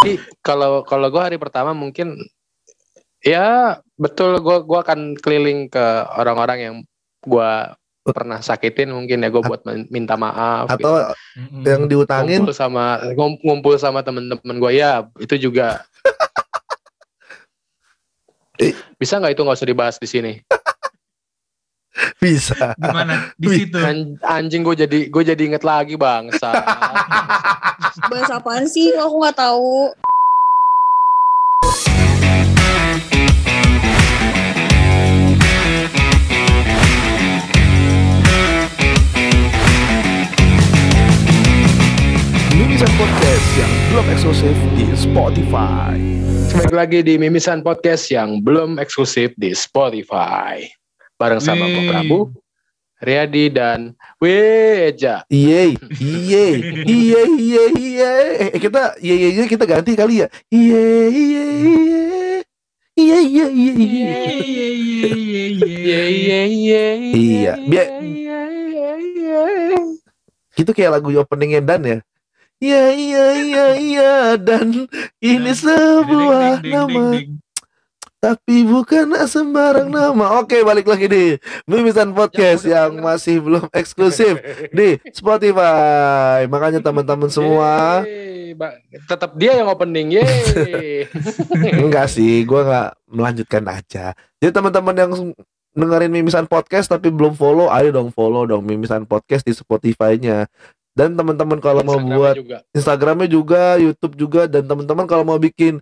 [0.00, 2.16] Jadi kalau kalau gue hari pertama mungkin
[3.20, 5.84] ya betul gue gua akan keliling ke
[6.16, 6.74] orang-orang yang
[7.20, 7.50] gue
[8.00, 9.60] pernah sakitin mungkin ya gue buat
[9.92, 10.88] minta maaf gitu.
[10.88, 11.62] Atau Mm-mm.
[11.68, 15.84] yang diutangin ngumpul sama ngum- ngumpul sama temen-temen gue ya itu juga
[18.60, 18.72] Eh.
[18.96, 20.32] bisa nggak itu nggak usah dibahas di sini
[22.22, 22.78] bisa.
[22.78, 26.54] gimana di Wih, situ An- anjing gue jadi gue jadi inget lagi bangsa
[28.10, 28.94] Bahas apaan sih?
[28.94, 29.90] Aku nggak tahu.
[42.56, 45.96] Mimisan Podcast yang belum eksklusif di Spotify.
[46.50, 50.79] Balik lagi di Mimisan Podcast yang belum eksklusif di Spotify.
[51.20, 51.84] Bareng sama Pak.
[51.84, 52.32] Prabu,
[52.96, 55.20] Riyadi, dan Weja.
[55.28, 56.44] Iye, iye,
[56.88, 58.12] iye, iye, iye.
[58.40, 60.32] Eh, kita iye, iye, iye kita ganti kali ya.
[60.48, 62.00] Iye, iye, iye.
[62.96, 63.84] Iye, iye, iye, iye.
[63.84, 66.40] Iya, iya, iya, iya, Iya, iya.
[66.40, 66.84] iya, iya,
[67.20, 69.42] Iya, biar- iya, iya, iya.
[70.56, 71.98] Itu kayak lagu openingnya Dan ya.
[72.60, 74.12] Iya, iya, iya, iya.
[74.40, 74.88] Dan
[75.20, 77.20] ini sebuah nama.
[78.20, 80.44] Tapi bukan sembarang nama.
[80.44, 81.24] Oke, balik lagi di
[81.64, 84.36] Mimisan Podcast yang masih belum eksklusif
[84.76, 86.44] di Spotify.
[86.44, 88.04] Makanya teman-teman semua,
[89.08, 90.20] tetap dia yang opening.
[90.20, 91.08] Yeay.
[91.80, 94.12] enggak sih, gua nggak melanjutkan aja.
[94.36, 95.12] Jadi teman-teman yang
[95.72, 100.44] dengerin Mimisan Podcast tapi belum follow, ayo dong follow dong Mimisan Podcast di Spotify-nya.
[100.92, 102.60] Dan teman-teman kalau mau buat juga.
[102.76, 105.80] Instagramnya juga, YouTube juga, dan teman-teman kalau mau bikin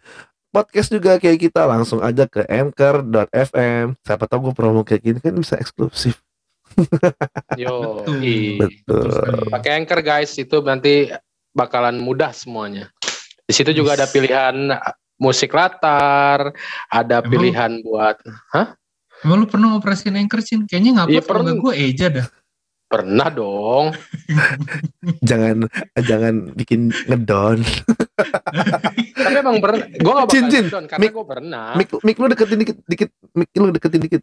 [0.49, 3.97] podcast juga kayak kita langsung aja ke anchor.fm.
[4.01, 6.19] Siapa tahu gue promo kayak gini kan bisa eksklusif.
[7.61, 8.05] Yo,
[8.61, 9.09] Betul.
[9.49, 11.09] pakai anchor guys itu nanti
[11.57, 12.93] bakalan mudah semuanya.
[13.49, 16.53] Di situ juga ada pilihan uh, musik latar,
[16.93, 17.31] ada Emang?
[17.33, 18.17] pilihan buat
[19.19, 20.63] Emang lu pernah operasiin anchor Cin?
[20.69, 21.43] Kayaknya Iya, kalau pernah.
[21.51, 22.27] nggak gue Eja dah.
[22.89, 23.93] Pernah dong.
[25.21, 25.69] Jangan
[26.01, 27.61] jangan bikin ngedon.
[29.13, 29.85] Tapi emang pernah.
[29.93, 31.67] Gue gak bakal Cin, down karena mik- gue pernah.
[31.77, 33.11] Mik, mik lu deketin dikit, dikit.
[33.37, 34.23] Mik lu deketin dikit.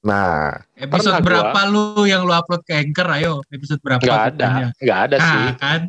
[0.00, 1.28] Nah, Episode Pernah gua.
[1.52, 3.04] berapa lu yang lu upload ke anchor?
[3.12, 4.00] Ayo, episode berapa?
[4.00, 4.68] Gak ada, katanya?
[4.80, 5.40] gak ada sih.
[5.44, 5.80] Nah, kan?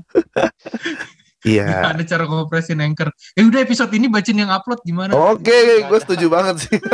[1.47, 1.67] iya.
[1.79, 3.09] Nggak ada cara ngoperasiin anchor.
[3.33, 5.15] Eh udah episode ini bacain yang upload gimana?
[5.15, 6.77] Oke, gue setuju banget sih.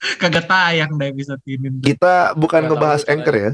[0.00, 1.68] Kagak tayang dah episode ini.
[1.78, 3.52] Kita bukan tahu ngebahas anchor ya.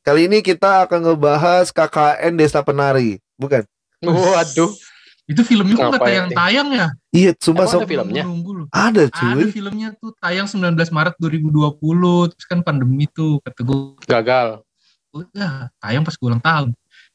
[0.00, 3.62] Kali ini kita akan ngebahas KKN Desa Penari, bukan?
[4.00, 4.72] Waduh.
[5.26, 6.88] Itu filmnya kok nggak Ngapain tayang-tayang ya?
[7.10, 8.22] Iya, sok ada filmnya?
[8.22, 9.50] Nunggu ada Ada cuy.
[9.50, 14.62] filmnya tuh tayang 19 Maret 2020 Terus kan pandemi tuh Kata gue Gagal.
[15.10, 16.68] "Udah, Tayang pas gue ulang tahun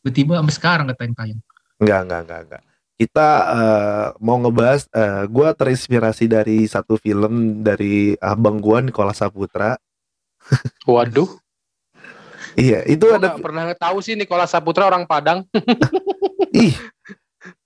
[0.03, 1.39] Tiba-tiba sampai sekarang gak tayang-tayang
[1.79, 2.61] Enggak, enggak, enggak, enggak.
[3.01, 9.73] Kita eh, mau ngebahas eh gua terinspirasi dari satu film dari abang gua Nikola Saputra.
[10.85, 11.41] Waduh.
[12.53, 15.49] Iya, itu Gue ada gak pernah tahu sih Nikola Saputra orang Padang.
[16.53, 16.77] ih.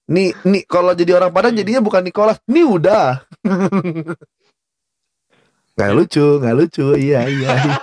[0.05, 3.25] Nih, nih kalau jadi orang Padang jadinya bukan Nikola, nih udah.
[5.75, 6.87] Nggak lucu, nggak lucu.
[6.95, 7.77] Iya, iya, iya.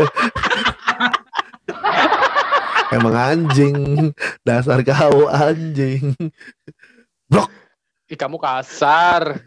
[2.89, 3.77] Emang anjing,
[4.41, 6.17] dasar kau anjing.
[8.13, 9.41] Ih, kamu kasar.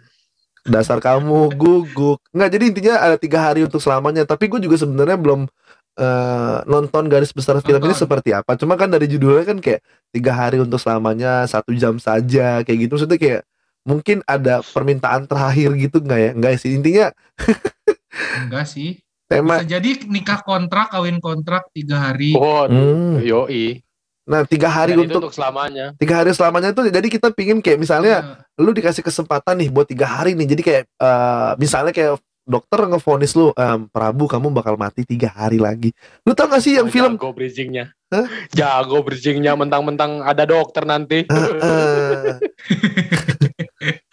[0.66, 5.13] dasar kamu guguk nggak jadi intinya ada tiga hari untuk selamanya tapi gue juga sebenarnya
[5.13, 5.46] belum
[5.94, 8.01] eh, nonton garis besar film ini Nonton.
[8.01, 12.66] seperti apa cuma kan dari judulnya kan kayak tiga hari untuk selamanya satu jam saja
[12.66, 13.41] kayak gitu maksudnya kayak
[13.85, 17.13] mungkin ada permintaan terakhir gitu nggak ya nggak sih intinya
[18.50, 18.97] Enggak sih
[19.29, 22.74] tema Bisa jadi nikah kontrak Kawin kontrak tiga hari Waduh.
[22.74, 23.13] Hmm.
[23.22, 23.84] Yoi.
[24.25, 25.94] Nah tiga hari Dan itu untuk untuk selamanya.
[25.96, 28.58] tiga hari selamanya itu jadi kita pingin kayak misalnya Iya.
[28.58, 33.34] lu dikasih kesempatan nih buat tiga hari nih jadi kayak eh, misalnya kayak dokter ngefonis
[33.34, 36.91] lu em, Prabu kamu bakal mati tiga hari lagi lu tau gak sih yang Oh,
[36.91, 37.90] film jago bridgingnya.
[38.08, 38.25] Hah?
[38.50, 41.25] Jago bridgingnya mentang-mentang ada dokter nanti.
[41.25, 42.38] Heeh.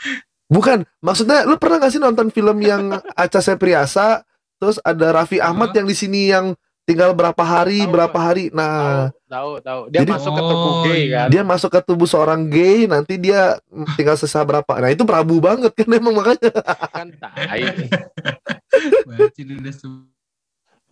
[0.49, 4.25] bukan maksudnya lu pernah gak sih nonton film yang Aca Septriasa
[4.57, 5.77] terus ada Raffi Ahmad Hah?
[5.81, 8.45] yang di sini yang tinggal berapa hari Tahu, berapa hari.
[8.51, 9.81] Nah Tahu, tahu.
[9.89, 11.17] Dia Jadi- masuk ke tubuh Oh, gay iya.
[11.17, 11.29] kan.
[11.33, 13.57] dia masuk ke tubuh seorang gay nanti dia
[13.97, 14.73] tinggal sisa berapa.
[14.77, 16.51] Nah itu Prabu banget kan emang makanya.
[16.93, 17.63] Kan tai.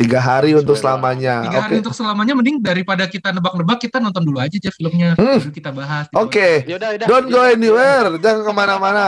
[0.01, 1.45] Tiga hari untuk selamanya.
[1.45, 5.13] Tiga hari untuk selamanya Mending daripada kita nebak-nebak Kita nonton dulu aja aja filmnya.
[5.21, 5.45] Hmm.
[5.53, 6.65] Kita bahas oke.
[6.65, 7.07] Yaudah, yaudah.
[7.11, 8.09] don't go anywhere.
[8.17, 9.07] Jangan ke mana-mana.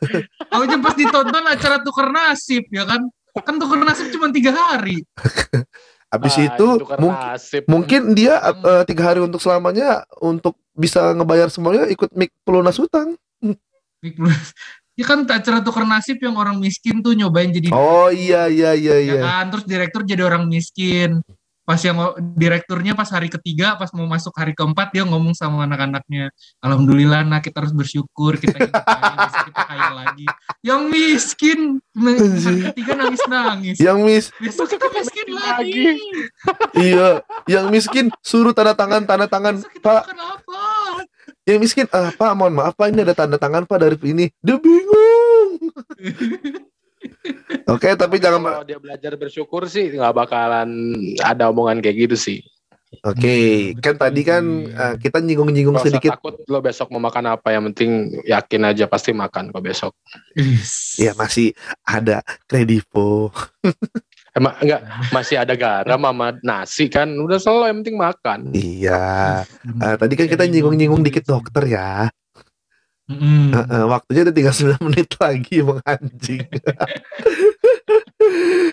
[0.54, 3.02] Kalau pas ditonton acara tukar nasib ya kan?
[3.42, 5.02] Kan tukar nasib cuma tiga hari
[6.12, 7.62] Habis Ah, itu tukar mungkin nasib.
[7.64, 13.16] mungkin dia eh, tiga hari untuk selamanya untuk bisa ngebayar semuanya ikut mik pelunas hutang.
[13.98, 14.52] Big Plus.
[14.92, 19.00] Ya kan acara tukar nasib yang orang miskin tuh nyobain jadi Oh iya iya iya
[19.00, 19.20] ya iya.
[19.24, 21.24] kan terus direktur jadi orang miskin
[21.62, 21.96] pas yang
[22.34, 27.40] direkturnya pas hari ketiga pas mau masuk hari keempat dia ngomong sama anak-anaknya alhamdulillah nah
[27.40, 30.26] kita harus bersyukur kita kaya kita kaya lagi
[30.62, 35.84] yang miskin hari ketiga nangis nangis Yang mis besok kita miskin lagi lagi.
[36.78, 37.08] iya,
[37.48, 40.02] yang miskin suruh tanda tangan tanda tangan Pak.
[41.46, 44.26] Yang miskin ah Pak mohon maaf Pak ini ada tanda tangan Pak dari ini.
[44.42, 45.58] Dia bingung.
[47.72, 52.38] Oke tapi jangan Kalau dia belajar bersyukur sih nggak bakalan ada omongan kayak gitu sih.
[53.00, 56.12] Oke, kan tadi kan eh, kita nyinggung-nyinggung sedikit.
[56.12, 59.96] takut lo besok mau makan apa yang penting yakin aja pasti makan kok besok.
[61.00, 61.56] Ya masih
[61.88, 63.32] ada kredivo.
[64.36, 68.40] Emang enggak masih ada garam sama nasi kan udah selalu yang penting makan.
[68.52, 69.04] Iya.
[69.64, 72.12] Eh, tadi kan kita nyinggung-nyinggung dikit dokter ya.
[73.12, 76.42] Eh, eh, waktunya udah tinggal 9 menit lagi emang anjing.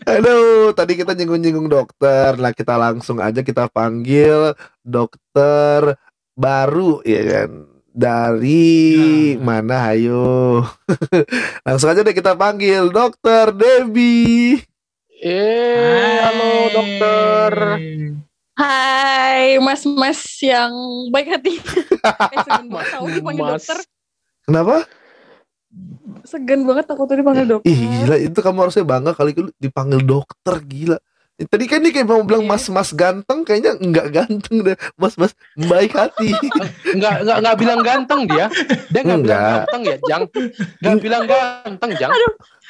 [0.06, 2.36] Aduh, tadi kita nyinggung-nyinggung dokter.
[2.36, 5.98] Lah kita langsung aja kita panggil dokter
[6.34, 7.52] baru ya kan.
[7.90, 8.72] Dari
[9.36, 9.42] Ya.
[9.42, 10.64] mana ayo.
[11.68, 14.62] langsung aja deh kita panggil dokter Debbie.
[15.20, 17.52] Eh, halo dokter.
[18.56, 20.72] Hai, mas-mas yang
[21.12, 21.60] baik hati.
[22.36, 22.40] eh,
[22.92, 23.68] tahu dipanggil Mas.
[23.68, 23.80] dokter.
[24.50, 24.90] Kenapa?
[26.26, 27.70] Segan banget aku tuh dipanggil dokter.
[27.70, 30.98] Ih gila itu kamu harusnya bangga kali itu dipanggil dokter gila.
[31.40, 32.52] Tadi kan dia kayak mau bilang Iya.
[32.52, 34.76] mas-mas ganteng kayaknya enggak ganteng deh.
[34.98, 36.36] Mas-mas baik hati.
[36.92, 38.46] Enggak enggak enggak bilang ganteng dia.
[38.92, 39.56] Dia enggak bilang Enggak.
[39.56, 40.24] ganteng ya, Jang.
[40.76, 42.12] Enggak bilang ganteng, Jang.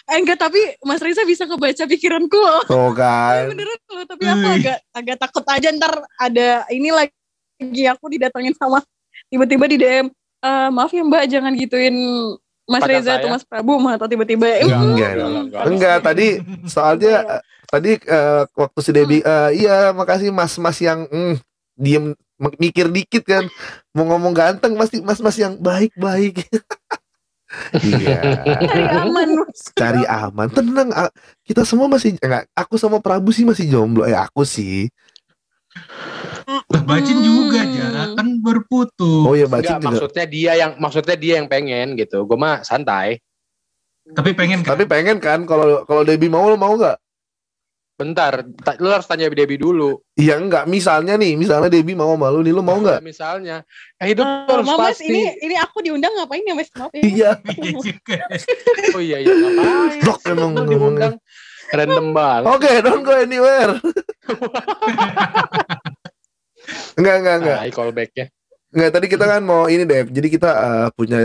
[0.06, 2.62] Eh enggak, tapi Mas Reza bisa ngebaca pikiranku loh.
[2.68, 3.42] Tuh Eh, kan.
[3.50, 8.86] beneran loh, tapi aku agak agak takut aja ntar ada ini lagi aku didatengin sama
[9.26, 10.06] tiba-tiba di DM.
[10.40, 11.96] "Eh, maaf ya Mbak, jangan gituin
[12.64, 13.18] Mas Pacar Reza saya.
[13.20, 15.34] atau Mas Prabu mah atau tiba-tiba Enggak, Enggak, enggak, dong.
[15.50, 15.64] enggak.
[15.66, 16.28] Enggak tadi
[16.66, 21.36] soalnya eh, tadi eh, waktu si Debbie eh, iya makasih mas-mas yang mm,
[21.76, 22.14] diem
[22.56, 23.44] mikir dikit kan
[23.92, 26.40] mau ngomong ganteng pasti mas-mas yang baik-baik.
[27.82, 28.22] iya.
[28.62, 29.30] cari aman.
[29.74, 30.90] Cari aman, tenang.
[30.94, 31.10] ah,
[31.42, 32.46] Kita semua masih enggak.
[32.54, 34.06] Aku sama Prabu sih masih jomblo.
[34.06, 34.88] Eh aku sih.
[36.90, 37.76] Bacin juga Hmm.
[37.78, 37.88] ya
[38.18, 39.86] kan baru putus Oh ya Enggak, bacin juga.
[39.88, 42.26] maksudnya dia yang maksudnya dia yang pengen gitu.
[42.26, 43.22] Gue mah santai.
[44.10, 46.98] tapi pengen kan Tapi pengen kan kalau kalau Debbie mau lo mau nggak?
[47.94, 48.32] Bentar,
[48.64, 50.00] ta- lu harus tanya Debbie dulu.
[50.16, 50.66] Iya enggak.
[50.66, 53.04] Misalnya nih, misalnya Debbie mau sama lu nih, lu mau nggak?
[53.04, 53.62] Misalnya,
[54.00, 55.12] eh, hidup tuh harus Mas, pasti.
[55.12, 56.72] ini ini aku diundang ngapain ya Mas?
[56.74, 57.02] Maaf ya.
[57.06, 57.32] Iya.
[57.54, 58.16] Iya juga.
[58.96, 60.00] Oh iya iya ngapain?
[60.02, 61.14] Blok emang diundang.
[61.70, 62.50] Random banget.
[62.50, 63.78] Oke, don't go anywhere.
[66.98, 67.58] enggak, enggak, enggak.
[67.58, 68.26] Nah, callbacknya.
[68.70, 70.02] Enggak, tadi kita kan mau ini deh.
[70.08, 71.20] Jadi kita eh, punya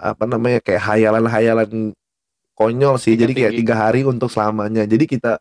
[0.00, 1.92] apa namanya kayak hayalan-hayalan
[2.56, 3.14] konyol sih.
[3.14, 4.88] Jadi kayak tiga hari untuk selamanya.
[4.88, 5.36] Jadi kita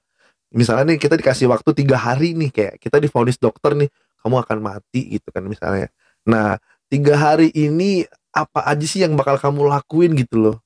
[0.52, 3.90] misalnya nih kita dikasih waktu tiga hari nih kayak kita divonis dokter nih
[4.24, 5.88] kamu akan mati gitu kan misalnya.
[6.28, 6.60] Nah
[6.92, 8.04] tiga hari ini
[8.36, 10.57] apa aja sih yang bakal kamu lakuin gitu loh?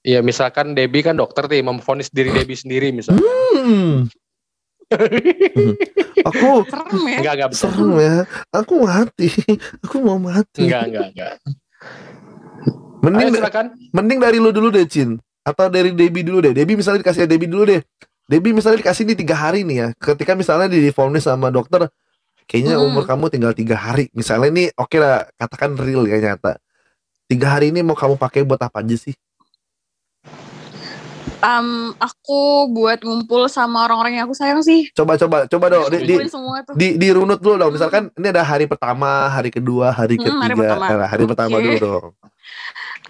[0.00, 3.20] Iya, misalkan Debbie kan dokter nih memvonis diri Debbie sendiri misalnya.
[3.20, 4.08] Hmm.
[6.30, 7.18] Aku Serem ya.
[7.18, 7.60] Enggak, enggak betul.
[7.62, 8.14] serem ya.
[8.52, 9.28] Aku mati.
[9.84, 10.62] Aku mau mati.
[10.62, 11.32] Enggak, enggak, enggak.
[13.00, 13.66] Mending Ayo silakan.
[13.90, 17.48] mending dari lu dulu deh Cin atau dari Debbie dulu deh Debbie misalnya dikasih Debbie
[17.48, 17.80] dulu deh
[18.28, 21.88] Debbie misalnya dikasih nih tiga hari nih ya ketika misalnya di divonis sama dokter
[22.44, 22.92] kayaknya Hmm.
[22.92, 26.60] umur kamu tinggal tiga hari misalnya nih oke lah katakan real ya nyata
[27.24, 29.16] tiga hari ini mau kamu pakai buat apa aja sih
[31.40, 34.92] Em, aku buat ngumpul sama orang-orang yang aku sayang sih.
[34.92, 36.14] coba coba coba dong di, di,
[36.76, 40.54] di, dirunut dulu dong misalkan ini ada hari pertama hari kedua hari Hmm, ketiga hari
[40.54, 40.84] pertama.
[40.92, 41.64] Nah, hari pertama Oke.
[41.64, 42.06] dulu dong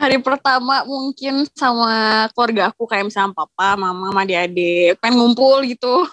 [0.01, 4.97] Hari pertama mungkin sama keluarga aku kayak misalnya papa, mama, sama adik-adik.
[4.97, 6.09] Pengen ngumpul gitu.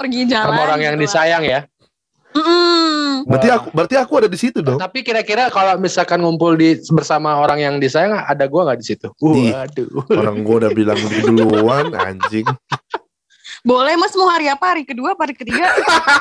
[0.00, 0.56] Pergi jalan.
[0.56, 1.04] Sama orang yang gitu lah.
[1.04, 1.60] disayang ya.
[3.16, 3.28] Mm-mm.
[3.30, 7.40] berarti aku berarti aku ada di situ dong Tapi kira-kira kalau misalkan ngumpul di bersama
[7.40, 9.08] orang yang disayang ada gua nggak di situ?
[9.16, 9.88] Di- Waduh.
[10.20, 12.44] orang gua udah bilang duluan anjing
[13.66, 14.62] Boleh mas mau hari apa?
[14.78, 15.66] Hari kedua hari ketiga?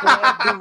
[0.10, 0.60] Waduh.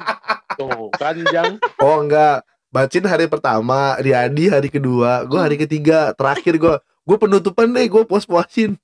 [0.61, 1.57] Tuh kan Jang.
[1.81, 6.75] Oh enggak, Bacin hari pertama, Riyadi hari kedua, gue hari ketiga, terakhir gue
[7.07, 8.75] gue penutupan deh, gue puas puasin.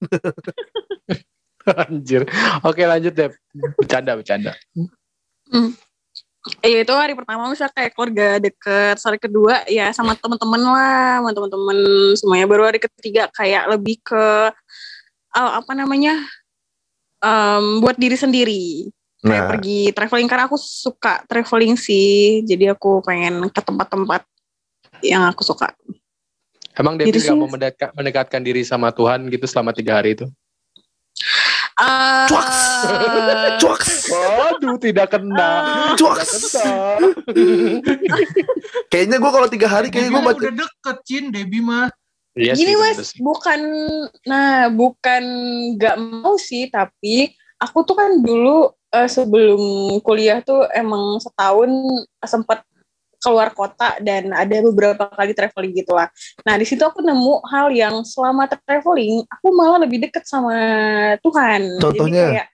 [1.90, 2.22] Anjir.
[2.62, 3.34] Oke lanjut deh.
[3.74, 4.54] Bercanda bercanda.
[6.64, 8.96] Iya itu hari pertama misalnya kayak keluarga deket.
[8.96, 11.78] Hari kedua ya sama temen-temen lah, sama temen-temen
[12.16, 12.46] semuanya.
[12.48, 14.24] Baru hari ketiga kayak lebih ke
[15.36, 16.16] eh, apa namanya?
[17.20, 18.64] em, buat diri sendiri.
[19.20, 24.24] kayak Nah, pergi traveling karena aku suka traveling sih jadi aku pengen ke tempat-tempat
[25.04, 25.76] yang aku suka
[26.72, 27.36] Emang Debbie Gitu sih.
[27.36, 30.24] mau mendekat- mendekatkan diri sama Tuhan gitu selama tiga hari itu?
[31.80, 32.58] Eh, Cuaks.
[33.56, 35.50] cuaks, Waduh, tidak kena.
[35.96, 36.52] cuaks.
[38.92, 40.38] Kayaknya gue kalau tiga hari kayaknya gue baca.
[40.38, 41.88] udah deket Cin Debbie mah
[42.30, 43.18] Iya Gini sih, mas, bener sih.
[43.18, 43.60] bukan,
[44.22, 45.22] nah bukan
[45.74, 49.60] nggak mau sih, tapi aku tuh kan dulu eh, sebelum
[50.00, 51.68] kuliah tuh emang setahun
[52.22, 52.62] sempat
[53.20, 56.08] keluar kota dan ada beberapa kali traveling gitu lah.
[56.42, 60.56] Nah di situ aku nemu hal yang selama traveling aku malah lebih deket sama
[61.20, 61.78] Tuhan.
[61.78, 62.00] Contohnya?
[62.00, 62.46] Jadi kayak,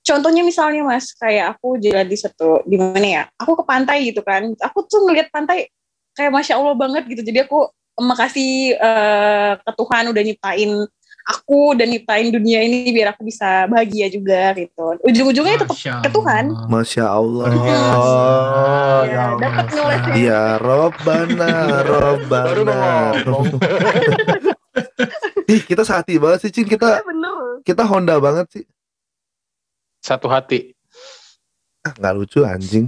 [0.00, 3.22] contohnya misalnya mas, kayak aku jalan di satu di mana ya?
[3.36, 4.48] Aku ke pantai gitu kan.
[4.56, 5.68] Aku tuh ngeliat pantai
[6.16, 7.20] kayak masya Allah banget gitu.
[7.20, 7.68] Jadi aku
[8.00, 10.70] makasih eh, ke Tuhan udah nyiptain
[11.26, 14.96] aku dan nyiptain dunia ini biar aku bisa bahagia juga gitu.
[15.04, 16.44] Ujung-ujungnya tetap ke Tuhan.
[16.66, 17.46] Masya Allah.
[17.50, 17.68] Biasa.
[19.04, 19.38] ya, Allah.
[19.38, 20.12] dapat nyolesnya.
[20.16, 21.52] Ya Robbana,
[22.30, 22.82] Baru Robbana.
[25.46, 26.66] Ih, kita sehati banget sih, Cin.
[26.66, 27.64] Kita Ya, bener.
[27.66, 28.64] kita Honda banget sih.
[30.00, 30.72] Satu hati.
[31.82, 32.86] Ah, nggak lucu anjing.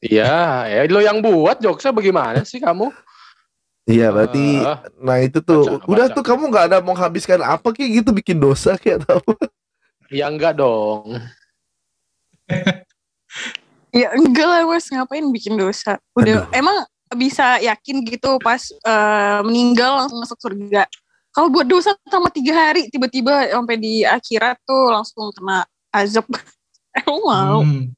[0.00, 2.88] Iya, ya lo yang buat jokesnya bagaimana sih kamu?
[3.88, 6.16] Iya, berarti Ah, nah itu tuh Baca, udah baca.
[6.16, 9.32] tuh kamu nggak ada menghabiskan apa kayak gitu bikin dosa kayak tahu.
[10.12, 11.16] ya enggak dong.
[13.90, 15.98] Ya enggak lah mas, ngapain bikin dosa.
[16.14, 16.86] Udah emang
[17.18, 20.86] bisa yakin gitu pas eh, meninggal langsung masuk surga.
[21.34, 26.22] Kalau buat dosa sama tiga hari tiba-tiba sampai di akhirat tuh langsung kena azab.
[27.02, 27.58] Emang mau?
[27.66, 27.90] Hmm.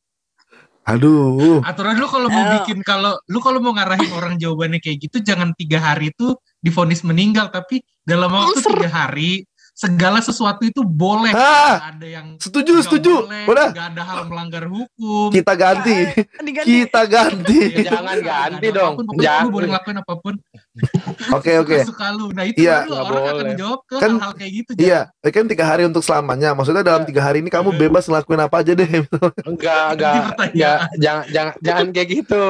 [0.83, 1.63] Aduh.
[1.63, 5.55] Aturan lu kalau mau bikin kalau lu kalau mau ngarahin orang jawabannya kayak gitu jangan
[5.55, 11.33] tiga hari itu difonis meninggal tapi dalam waktu tiga hari segala sesuatu itu boleh.
[11.33, 13.25] Ah, ada yang setuju, setuju.
[13.25, 15.33] boleh, Udah, nggak ada hal melanggar hukum.
[15.33, 15.97] kita ganti.
[16.45, 16.69] Diganti.
[16.69, 17.61] Kita ganti.
[17.73, 18.95] Ya, jangan ganti dong.
[19.01, 19.43] apa pun, Jangan.
[19.49, 20.35] Lu boleh ngelakuin apa pun.
[21.37, 21.77] Oke, oke.
[21.85, 22.33] Suka lu.
[22.33, 22.83] Nah itu Iya.
[22.83, 23.51] baru Nggak orang akan boleh.
[23.53, 24.71] menjawab ke Kan- hal-hal kayak gitu.
[24.75, 26.51] Iya, kan tiga hari untuk selamanya.
[26.53, 28.89] Maksudnya dalam tiga hari ini kamu bebas ngelakuin apa aja deh.
[29.51, 30.13] Enggak, enggak,
[30.49, 32.45] enggak, jangan, jangan, jangan kayak gitu.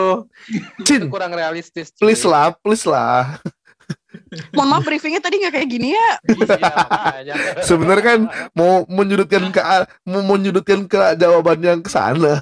[0.78, 1.90] Itu Cin, kurang realistis.
[1.90, 2.10] cuy.
[2.10, 3.42] please lah, please lah.
[4.52, 6.08] Mohon maaf briefingnya tadi nggak kayak gini ya.
[7.22, 7.34] Iya.
[7.62, 8.20] Sebenarnya kan
[8.56, 9.60] mau menyudutkan ke
[10.08, 12.40] mau menyudutkan ke jawaban yang ke sana.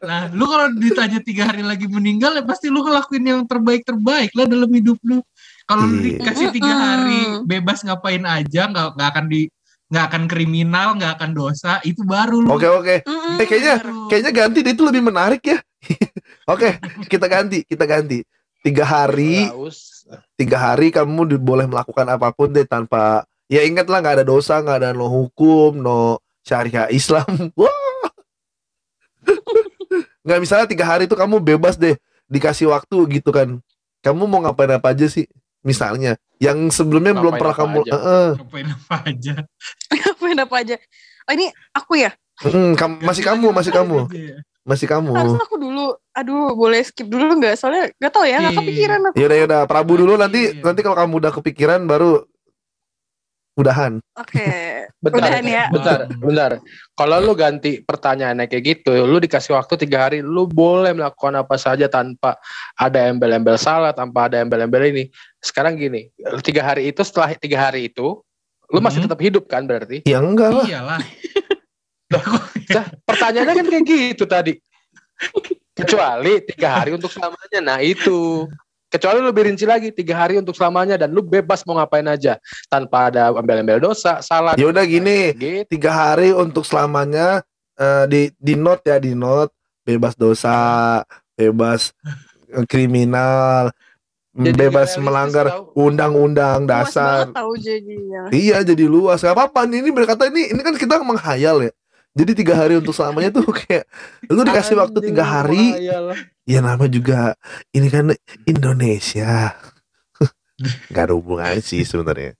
[0.00, 4.46] Nah, lu kalau ditanya tiga hari lagi meninggal ya pasti lu ngelakuin yang terbaik-terbaik lah
[4.46, 5.18] dalam hidup lu.
[5.64, 6.20] Kalau lu Iya.
[6.20, 9.48] dikasih tiga hari bebas ngapain aja, nggak nggak akan di
[9.84, 12.48] nggak akan kriminal, nggak akan dosa, itu baru lu.
[12.50, 12.96] Oke, oke.
[13.04, 13.36] Mm-mm.
[13.38, 14.08] Eh, kayaknya Baru.
[14.08, 15.58] kayaknya ganti deh itu lebih menarik ya.
[16.52, 18.24] Oke, kita ganti, kita ganti.
[18.64, 19.93] Tiga hari, usah.
[20.34, 24.78] Tiga hari kamu boleh melakukan apa pun deh tanpa ya ingatlah nggak ada dosa, nggak
[24.82, 27.26] ada no hukum, no syariah Islam.
[27.60, 28.08] Wah.
[30.24, 31.96] Nggak misalnya tiga hari itu kamu bebas deh
[32.28, 33.60] dikasih waktu gitu kan.
[34.04, 35.28] Kamu mau ngapain apa aja sih?
[35.64, 37.92] Misalnya yang sebelumnya belum Ngapain pernah apa kamu aja.
[37.92, 38.28] Heeh.
[38.36, 39.34] Ngapain apa aja.
[40.00, 40.74] Ngapain apa aja.
[41.24, 42.10] Oh ini aku ya?
[42.44, 44.38] Mm, kam- masih kamu, masih kamu, Aja ya.
[44.64, 45.12] Masih kamu.
[45.12, 45.86] Harusnya aku dulu.
[46.12, 47.54] Aduh boleh skip dulu nggak?
[47.54, 48.60] Soalnya nggak tahu ya nggak Iya.
[48.60, 49.14] kepikiran aku.
[49.20, 50.64] Yaudah yaudah Prabu dulu nanti Iya.
[50.64, 52.24] nanti kalau kamu udah kepikiran baru
[53.54, 54.02] udahan.
[54.18, 54.42] Oke.
[55.04, 55.64] Bentar, Udahan ya.
[55.68, 56.50] bentar, bentar.
[56.96, 61.60] Kalau lu ganti pertanyaannya kayak gitu, lu dikasih waktu tiga hari, lu boleh melakukan apa
[61.60, 62.40] saja tanpa
[62.72, 65.04] ada embel-embel salah, tanpa ada embel-embel ini.
[65.38, 66.08] Sekarang gini,
[66.40, 68.16] tiga hari itu setelah tiga hari itu,
[68.72, 69.12] lu masih Hmm.
[69.12, 70.00] tetap hidup kan berarti?
[70.08, 70.64] Ya enggak lah.
[70.64, 71.00] Iyalah.
[72.70, 74.52] Nah, pertanyaannya kan kayak gitu tadi.
[75.74, 77.60] Kecuali tiga hari untuk selamanya.
[77.62, 78.46] Nah itu.
[78.86, 82.38] Kecuali lu lebih rinci lagi tiga hari untuk selamanya dan lu bebas mau ngapain aja
[82.70, 84.54] tanpa ada embel-embel dosa, salah.
[84.54, 85.66] Ya udah gini, Gitu.
[85.66, 87.42] tiga hari untuk selamanya
[87.74, 89.50] eh, di di note ya di note
[89.82, 91.02] bebas dosa,
[91.34, 91.90] bebas
[92.70, 93.74] kriminal,
[94.30, 97.34] Jadi bebas melanggar undang-undang dasar.
[97.34, 98.30] tahu jadinya.
[98.30, 99.22] Iya jadi luas.
[99.22, 101.70] Gak apa-apa nih ini berkata ini ini kan kita menghayal ya.
[102.14, 103.84] Jadi tiga hari untuk selamanya tuh kayak
[104.30, 105.90] lu dikasih waktu tiga hari.
[106.46, 107.34] Ya nama juga
[107.74, 108.14] ini kan
[108.46, 109.50] Indonesia.
[110.94, 112.38] Gak ada hubungan sih sebenarnya.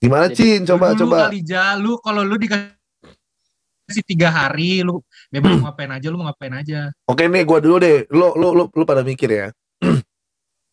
[0.00, 0.64] Gimana Cin?
[0.64, 1.28] Coba Lu coba.
[1.28, 2.72] kali Ja, lu kalau lu dikasih
[4.08, 6.88] tiga hari, lu bebas mau ngapain aja, lu mau ngapain aja.
[7.04, 8.08] Oke nih gua dulu deh.
[8.08, 9.46] Lu lu lu, lu pada mikir ya.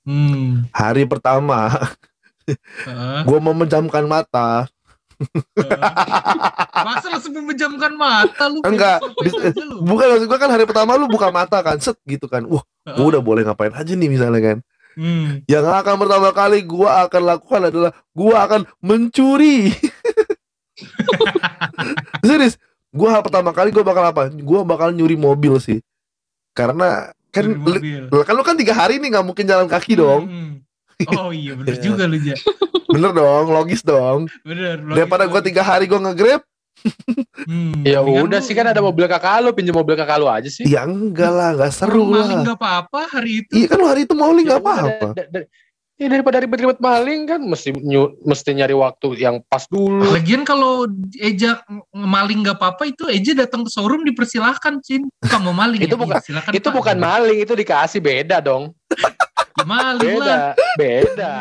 [0.07, 0.63] Hmm.
[0.71, 1.67] Hari pertama
[2.47, 3.19] Heeh.
[3.27, 4.71] gua memejamkan mata.
[6.87, 8.61] Masa langsung memejamkan mata lu?
[8.61, 9.81] Enggak, aja lu.
[9.81, 12.45] Bukan maksud gua kan hari pertama lu buka mata kan, set gitu kan.
[12.45, 14.57] Wah, gua udah boleh ngapain aja nih misalnya kan.
[14.97, 15.45] Hmm.
[15.45, 19.73] Yang akan pertama kali gua akan lakukan adalah gua akan mencuri.
[22.27, 22.57] Serius,
[22.93, 25.79] gue hal pertama kali gue bakal apa gue bakal nyuri mobil sih
[26.53, 28.09] karena kan mobil.
[28.09, 30.53] kan lu kan tiga hari nih nggak mungkin jalan kaki dong Hmm.
[31.07, 31.83] Oh iya bener Iya.
[31.83, 32.33] juga lu Ja.
[32.87, 34.81] bener dong logis dong Bener.
[34.81, 36.41] logis daripada gue tiga hari gue nge-grab
[37.43, 40.25] Hmm, Ya mendingan udah lu- sih kan ada mobil kakak lu, pinjam mobil kakak lu
[40.25, 40.61] aja sih.
[40.63, 43.51] ya enggak lah nggak seru Orang maling lah nggak apa-apa hari itu.
[43.51, 45.07] iya kan lu hari itu mau Ya nggak udah, apa-apa
[45.97, 50.05] Ya daripada ribet-ribet maling kan mesti nyu- mesti nyari waktu yang pas dulu.
[50.07, 50.85] Lagian kalau
[51.15, 55.09] Eja ng- maling nggak apa-apa itu Eja datang ke showroom dipersilahkan Cin.
[55.19, 55.99] Kamu maling Itu ya?
[55.99, 56.75] bukan- silakan, Itu Pak.
[56.75, 58.77] bukan maling, itu dikasih beda dong.
[59.67, 60.41] Ya, maling lah.
[60.55, 61.35] Beda, beda.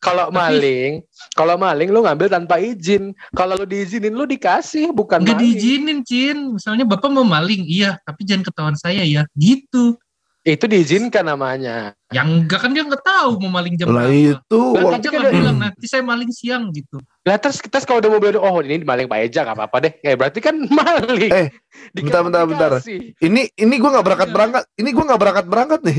[0.00, 1.04] Kalau maling,
[1.36, 3.12] kalau maling lu ngambil tanpa izin.
[3.30, 5.44] Kalau lu diizinin lu dikasih, bukan Nggak maling.
[5.52, 6.56] diizinin Cin.
[6.56, 8.00] Misalnya bapak mau maling, iya.
[8.00, 9.28] Tapi jangan ketahuan saya ya.
[9.36, 10.00] Gitu.
[10.40, 11.92] Itu diizinkan namanya.
[12.08, 14.40] Yang enggak kan dia nggak tahu mau maling jam lah berapa.
[14.40, 16.96] itu Lah, Eja kan nggak ada- bilang nanti saya maling siang gitu.
[17.28, 19.92] Lah terus kita kalau udah mobil oh ini maling Pak Eja gak apa-apa deh.
[20.00, 21.28] Eh berarti kan maling.
[21.28, 21.46] Eh,
[21.92, 22.70] bentar, bentar, bentar.
[23.20, 24.34] ini ini gue nggak berangkat Iya.
[24.34, 25.98] berangkat ini gue nggak berangkat berangkat nih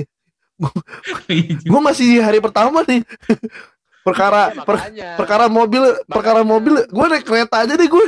[1.62, 3.02] gue masih di hari pertama nih.
[4.02, 5.10] Perkara Iya, per- makanya.
[5.14, 8.06] perkara mobil perkara mobil gue naik kereta aja deh gue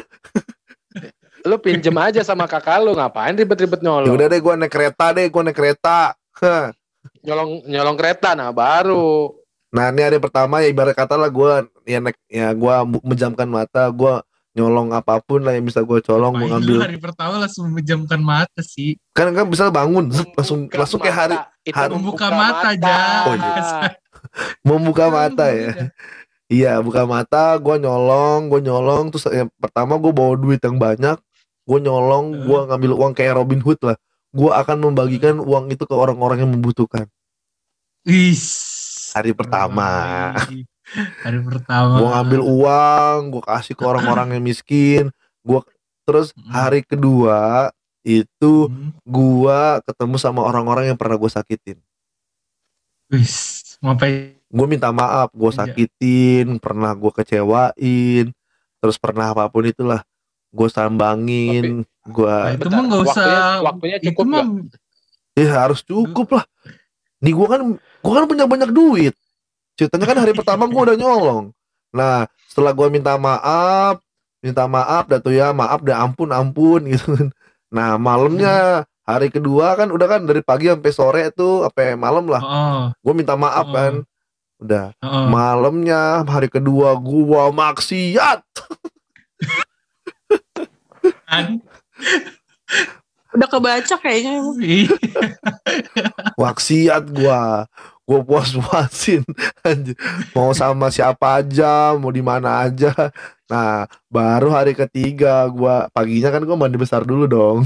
[1.45, 5.13] lu pinjem aja sama kakak lu ngapain ribet-ribet ya nyolong udah deh gue naik kereta
[5.13, 6.17] deh gue naik kereta.
[6.41, 6.73] Hah.
[7.21, 9.37] nyolong nyolong kereta nah baru.
[9.69, 11.51] Nah ini hari pertama ya ibarat kata lah gue
[11.85, 14.13] ya naik ya gue menjamkan mata gue
[14.53, 16.79] nyolong apa pun lah yang bisa gue colong gue Ngapain lu ngambil.
[16.83, 19.01] hari pertama langsung menjamkan mata sih.
[19.11, 21.35] kan kan bisa bangun zep, langsung Membuka langsung kayak hari.
[21.63, 22.97] Itu hari- Membuka mata, Ja.
[23.23, 23.61] Oh, iya.
[24.67, 25.69] membuka mata ya.
[26.47, 31.17] iya buka mata gue nyolong gue nyolong terus yang pertama gue bawa duit yang banyak
[31.63, 33.97] gue nyolong gue ngambil uang kayak Robin Hood lah.
[34.29, 37.05] Gue akan membagikan uang itu ke orang-orang yang membutuhkan.
[38.03, 38.43] Is.
[39.13, 40.33] hari pertama
[41.23, 41.95] Hari pertama.
[41.95, 45.03] gue ngambil uang gue kasih ke orang-orang yang miskin
[45.41, 45.59] gue
[46.03, 46.49] terus Hmm.
[46.49, 47.71] hari kedua
[48.01, 48.91] itu Hmm.
[49.01, 51.79] gue ketemu sama orang-orang yang pernah gue sakitin
[53.07, 54.35] Wis, ngapain?
[54.43, 55.57] gue minta maaf gue Iya.
[55.65, 58.25] sakitin pernah gue kecewain
[58.77, 60.03] terus pernah apa pun itulah
[60.49, 61.65] gue sambangin
[62.03, 63.15] gue Nah, itu mah nggak usah.
[63.15, 64.45] waktunya- waktunya itu cukup mah
[65.33, 66.45] ya harus cukup lah
[67.17, 69.15] nih gue kan gue kan punya banyak duit
[69.73, 71.45] ceritanya kan hari pertama gue udah nyolong.
[71.93, 73.97] Nah setelah gue minta maaf
[74.43, 77.27] minta maaf dah tuh ya maaf dah ampun ampun gitu kan.
[77.73, 82.41] Nah malamnya hari kedua kan udah kan dari pagi sampai sore tuh sampai malam lah.
[82.41, 83.73] Oh, gue minta maaf Oh.
[83.73, 83.93] kan.
[84.63, 84.95] Udah.
[85.03, 85.27] Oh.
[85.27, 88.39] malamnya hari kedua gua maksiat.
[91.27, 91.59] Kan?
[93.33, 94.39] Udah kebaca kayaknya.
[94.63, 94.87] Ih,
[96.39, 97.67] maksiat gua
[98.03, 99.23] gua puas puasin
[100.35, 102.91] mau sama siapa aja mau di mana aja
[103.45, 107.59] nah baru hari ketiga gua paginya kan gua mandi besar dulu dong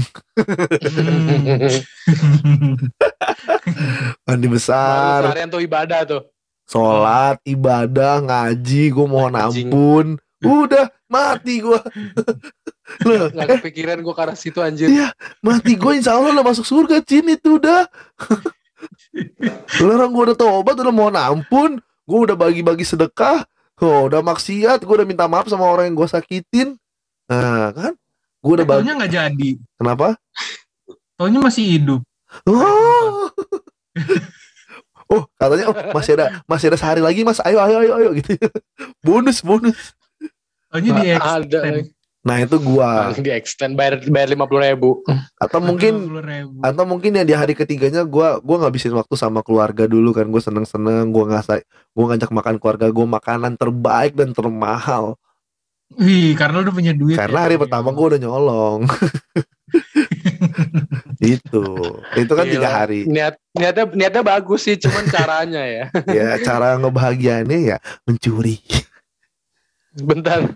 [2.38, 2.78] Hmm.
[4.26, 6.22] mandi besar Harian tuh ibadah tuh.
[6.64, 9.68] sholat ibadah ngaji gua mohon Anjing.
[9.68, 10.06] ampun
[10.38, 11.82] udah mati gua
[13.04, 14.88] Loh, Gak kepikiran gue ke arah situ anjir.
[14.88, 15.12] Iya,
[15.44, 17.84] mati gue insya Allah udah masuk surga Cin itu udah
[19.82, 21.70] Lu orang gue udah tobat udah mohon ampun.
[22.08, 23.44] Gue udah bagi-bagi sedekah.
[23.78, 26.74] Oh udah maksiat Gue udah minta maaf sama orang yang gue sakitin.
[27.30, 27.92] Nah kan?
[28.42, 29.50] Gue udah bagi nggak jadi.
[29.78, 30.18] Kenapa?
[31.18, 32.00] Taunya masih hidup.
[32.46, 33.30] Oh.
[35.08, 37.40] Oh katanya oh, masih ada masih ada sehari lagi mas.
[37.40, 38.36] Ayo ayo ayo ayo gitu.
[39.08, 39.96] Bonus bonus.
[40.68, 41.60] Taunya di ada.
[42.18, 44.90] Nah itu gua di extend bayar bayar lima puluh ribu.
[45.38, 46.18] atau mungkin
[46.60, 50.42] atau mungkin ya di hari ketiganya gua gua ngabisin waktu sama keluarga dulu kan gue
[50.42, 55.14] seneng seneng gue ngasih gue ngajak makan keluarga gue makanan terbaik dan termahal
[55.96, 57.16] Wih, karena lu udah punya duit.
[57.16, 57.44] karena ya.
[57.48, 58.80] hari pertama gue udah nyolong
[61.32, 61.64] itu
[62.14, 65.84] itu kan tiga hari Niat niatnya niatnya bagus sih, cuman caranya ya.
[66.06, 68.60] ya cara ngebahagiaannya ya mencuri
[69.98, 70.54] Bentar.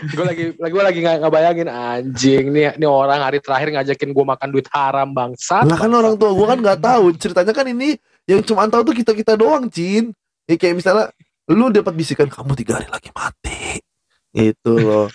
[0.00, 4.24] Gue lagi lagi gue lagi nggak ngebayangin anjing nih nih orang hari terakhir ngajakin gue
[4.24, 5.68] makan duit haram bangsat.
[5.68, 7.04] lah kan orang tua gue kan nggak tahu.
[7.16, 10.14] Ceritanya kan ini yang cuma tahu tuh kita kita doang cin.
[10.48, 11.12] Ya kayak misalnya
[11.50, 13.82] lu dapat bisikan kamu tiga hari lagi mati.
[14.30, 15.08] Itu loh.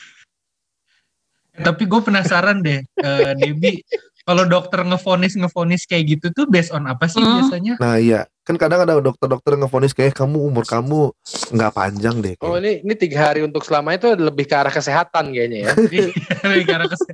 [1.56, 3.80] Tapi gue penasaran deh, eh, Debbie,
[4.26, 7.40] kalau dokter ngefonis ngefonis kayak gitu tuh based on apa sih Hmm.
[7.40, 7.78] biasanya?
[7.78, 11.14] Nah iya, kan kadang ada dokter-dokter ngevonis kayak kamu umur kamu
[11.54, 12.34] nggak panjang deh.
[12.42, 12.58] Oh kayak.
[12.60, 15.72] ini ini tiga hari untuk selama itu lebih ke arah kesehatan kayaknya ya.
[16.66, 17.06] karena kes-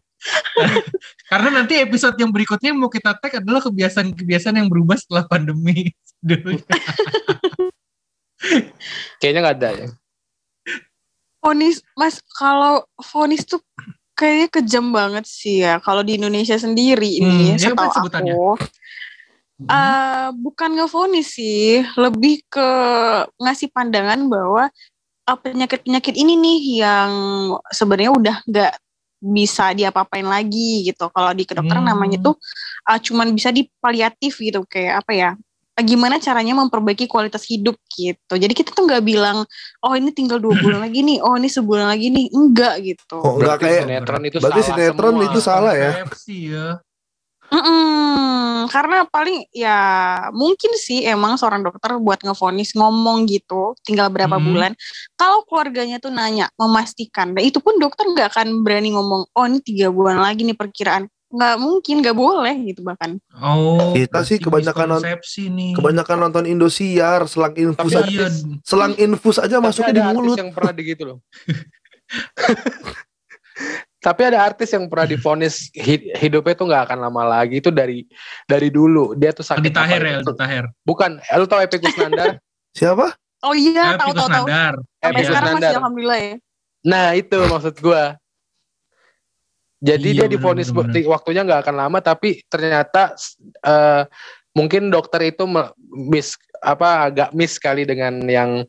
[1.31, 5.91] karena nanti episode yang berikutnya mau kita tag adalah kebiasaan-kebiasaan yang berubah setelah pandemi
[6.23, 6.55] dulu.
[9.19, 9.87] Kayaknya nggak ada ya.
[11.41, 13.59] Fonis, Mas, kalau fonis tuh
[14.21, 18.33] kayaknya kejam banget sih ya kalau di Indonesia sendiri ini Hmm, ya, setahu apa sebutannya?
[18.37, 18.49] aku
[19.61, 22.67] eh bukan ngevonis sih lebih ke
[23.37, 24.69] ngasih pandangan bahwa
[25.25, 27.11] eh, penyakit-penyakit ini nih yang
[27.69, 28.73] sebenarnya udah nggak
[29.21, 31.93] bisa diapa-apain lagi gitu kalau di kedokteran Hmm.
[31.93, 32.35] namanya tuh
[32.89, 35.29] eh, cuman bisa di paliatif gitu kayak apa ya
[35.73, 39.47] gimana caranya memperbaiki kualitas hidup gitu jadi kita tuh nggak bilang
[39.81, 43.39] oh ini tinggal dua bulan lagi nih oh ini sebulan lagi nih enggak gitu Oh,
[43.39, 45.25] enggak Berarti kayak sinetron itu berarti salah sinetron semua.
[45.25, 45.91] itu salah ya.
[46.27, 46.67] Ya.
[47.51, 49.77] Mm-mm, karena paling ya
[50.31, 54.45] mungkin sih emang seorang dokter buat ngevonis ngomong gitu tinggal berapa Hmm.
[54.47, 54.71] bulan
[55.15, 59.59] kalau keluarganya tuh nanya memastikan dan itu pun dokter nggak akan berani ngomong oh ini
[59.59, 64.85] tiga bulan lagi nih perkiraan nggak mungkin nggak boleh gitu bahkan Oh, Kita sih kebanyakan
[64.85, 65.71] non- miskonsepsi nih.
[65.73, 68.59] Kebanyakan nonton Indosiar, selang infus Tapi aja, Iya.
[68.61, 70.37] selang infus aja Tapi masuknya ada di mulut.
[70.37, 71.17] yang pernah digitu loh.
[74.01, 78.01] Tapi ada artis yang pernah divonis hi- hidupnya tuh nggak akan lama lagi itu dari
[78.43, 80.25] dari dulu dia tuh sakit Aldi apa ya, itu?
[80.25, 80.65] Aldi Taher.
[80.81, 82.41] Bukan, lu tau Epi Kusnandar?
[82.77, 83.13] Siapa?
[83.41, 85.71] oh iya tahu tahu tahu sampai Epi sekarang masih Kusnandar.
[85.77, 86.35] alhamdulillah ya
[86.81, 88.17] Nah itu maksud gua.
[89.81, 93.17] Jadi Iya, dia bener, divonis bener, waktunya nggak akan lama tapi ternyata
[93.65, 94.05] eh,
[94.53, 95.49] mungkin dokter itu
[95.89, 98.61] miss apa agak miss sekali dengan yang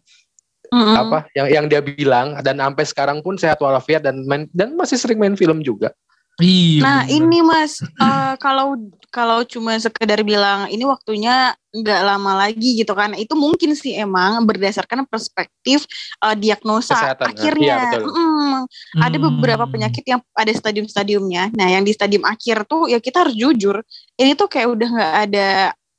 [0.72, 0.96] Mm-mm.
[0.96, 4.96] apa yang yang dia bilang dan sampai sekarang pun sehat walafiat dan main dan masih
[4.96, 5.92] sering main film juga.
[6.40, 6.80] Iya.
[6.80, 7.16] Nah bener.
[7.20, 8.80] ini mas, eh, kalau
[9.12, 14.40] kalau cuma sekedar bilang ini waktunya nggak lama lagi gitu kan, itu mungkin sih emang
[14.48, 15.84] berdasarkan perspektif
[16.24, 17.76] eh, diagnosa Kesehatan, akhirnya.
[17.76, 18.02] iya, betul.
[18.08, 18.58] mm,
[18.96, 19.24] Ada Hmm.
[19.28, 21.52] beberapa penyakit yang ada stadium-stadiumnya.
[21.52, 23.84] Nah yang di stadium akhir tuh ya kita harus jujur,
[24.16, 25.48] ini tuh kayak udah nggak ada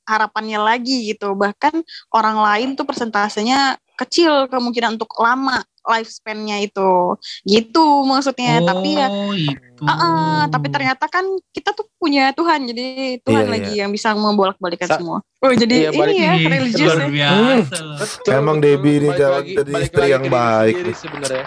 [0.10, 1.38] harapannya lagi gitu.
[1.38, 1.78] Bahkan
[2.10, 8.60] orang lain tuh persentasenya kecil kemungkinan untuk lama lifespan-nya itu, gitu maksudnya.
[8.60, 9.84] Tapi ya Oh, itu.
[9.84, 12.86] Ah, tapi ternyata kan kita tuh punya Tuhan, jadi
[13.20, 15.20] Tuhan Iya, lagi yang bisa membolak-balikan Sa- semua.
[15.40, 17.08] Oh, jadi Iya, balik- ini ya religius ya.
[17.10, 17.84] biasa.
[18.32, 21.46] Emang Debbie ini jalan jadi istri yang baik sebenarnya.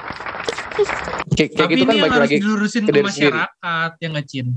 [1.32, 2.36] Kayak, gitu ini kan yang balik harus lagi.
[2.38, 4.48] dilurusin ke masyarakat, ya nggak Cin?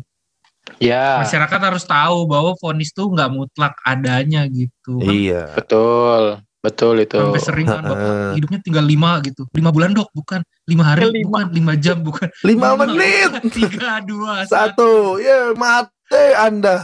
[0.77, 5.01] Ya, Masyarakat harus tahu bahwa vonis tuh nggak mutlak adanya gitu.
[5.01, 5.55] Kan Iya.
[5.55, 7.15] betul, betul itu.
[7.15, 11.23] Sampai sering kan bapak hidupnya tinggal lima gitu, lima bulan dok, bukan lima hari, Lima.
[11.25, 13.31] bukan lima jam, bukan Lima menit.
[13.55, 14.53] tiga dua satu.
[14.53, 14.91] Satu.
[15.17, 16.83] Ya, mati Anda.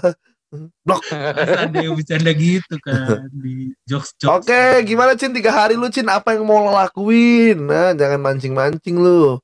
[0.81, 1.03] Blok.
[1.11, 4.47] Masa ada yang bercanda gitu kan di jokes jokes.
[4.47, 5.35] Oke, gimana Cin?
[5.35, 7.59] Tiga hari lu Cin, apa yang mau lo lakuin?
[7.59, 9.35] Nah, jangan mancing-mancing lu.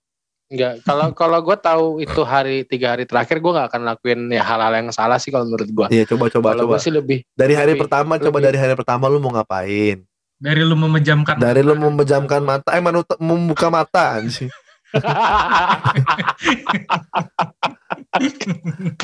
[0.47, 4.43] Enggak, kalau kalau gue tahu itu hari tiga hari terakhir gue nggak akan lakuin ya
[4.43, 5.87] hal-hal yang salah sih kalau menurut gue.
[5.91, 6.75] Iya, coba coba Kalau coba.
[6.75, 10.03] sih lebih Dari hari lebih- pertama, coba lebih- dari hari pertama lu mau ngapain?
[10.41, 11.37] Dari lu memejamkan.
[11.37, 14.49] Dari lu memejamkan mata, eh manut- membuka mata anjing.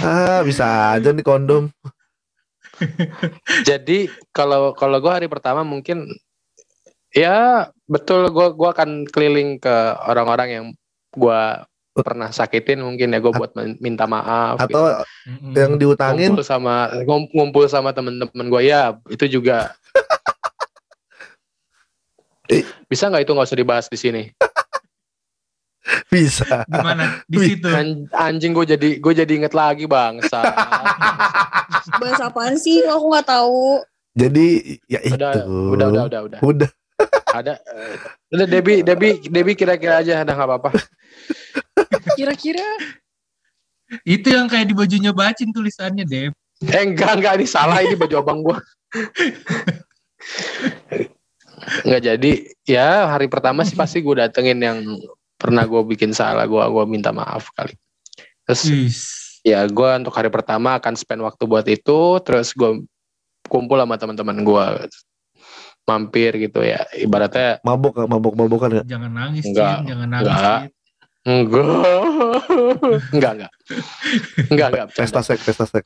[0.04, 1.72] Ah, bisa aja nih kondom.
[3.64, 6.12] Jadi kalau kalau gue hari pertama mungkin
[7.10, 10.66] ya betul gue gua akan keliling ke orang-orang yang
[11.16, 11.42] gue
[11.98, 14.78] pernah sakitin mungkin ya gue buat minta maaf gitu.
[14.78, 14.86] Atau
[15.26, 15.54] Mm-mm.
[15.58, 19.72] yang diutangin ngumpul sama ngum- ngumpul sama temen-temen gue ya itu juga.
[22.86, 26.68] bisa nggak itu nggak usah dibahas di sini di bisa.
[26.68, 27.24] mana?
[27.24, 27.68] Di situ.
[27.68, 30.44] An- anjing gue jadi gue jadi inget lagi bangsa
[32.00, 32.84] Bahas apaan sih?
[32.84, 33.80] Aku nggak tahu.
[34.12, 35.16] Jadi ya itu.
[35.16, 35.32] udah
[35.72, 36.70] udah udah udah udah Udah.
[37.32, 37.96] ada eh,
[38.30, 40.70] udah Debi Debi Debi kira-kira aja ada nggak apa-apa
[42.18, 42.66] Kira-kira
[44.04, 46.28] Itu yang kayak di bajunya bacin tulisannya deh.
[46.66, 48.58] eh enggak enggak ini salah ini baju abang gue
[51.58, 52.32] Enggak jadi
[52.70, 54.78] ya hari pertama sih pasti gue datengin yang
[55.38, 57.78] pernah gue bikin salah gue gua minta maaf kali
[58.46, 59.00] terus Wis.
[59.46, 62.82] ya gue untuk hari pertama akan spend waktu buat itu terus gue
[63.46, 64.66] kumpul sama teman-teman gue
[65.88, 68.08] mampir gitu ya ibaratnya Mabok nggak?
[68.12, 68.86] mabok mabokan nggak?
[68.92, 69.88] Jangan nangis, Enggak, Cin.
[69.88, 70.28] Jangan nangis.
[70.28, 70.60] enggak.
[71.28, 71.64] Enggak
[73.14, 73.52] enggak enggak
[74.52, 74.88] enggak enggak.
[74.98, 75.86] Pesta sek, pesta sek.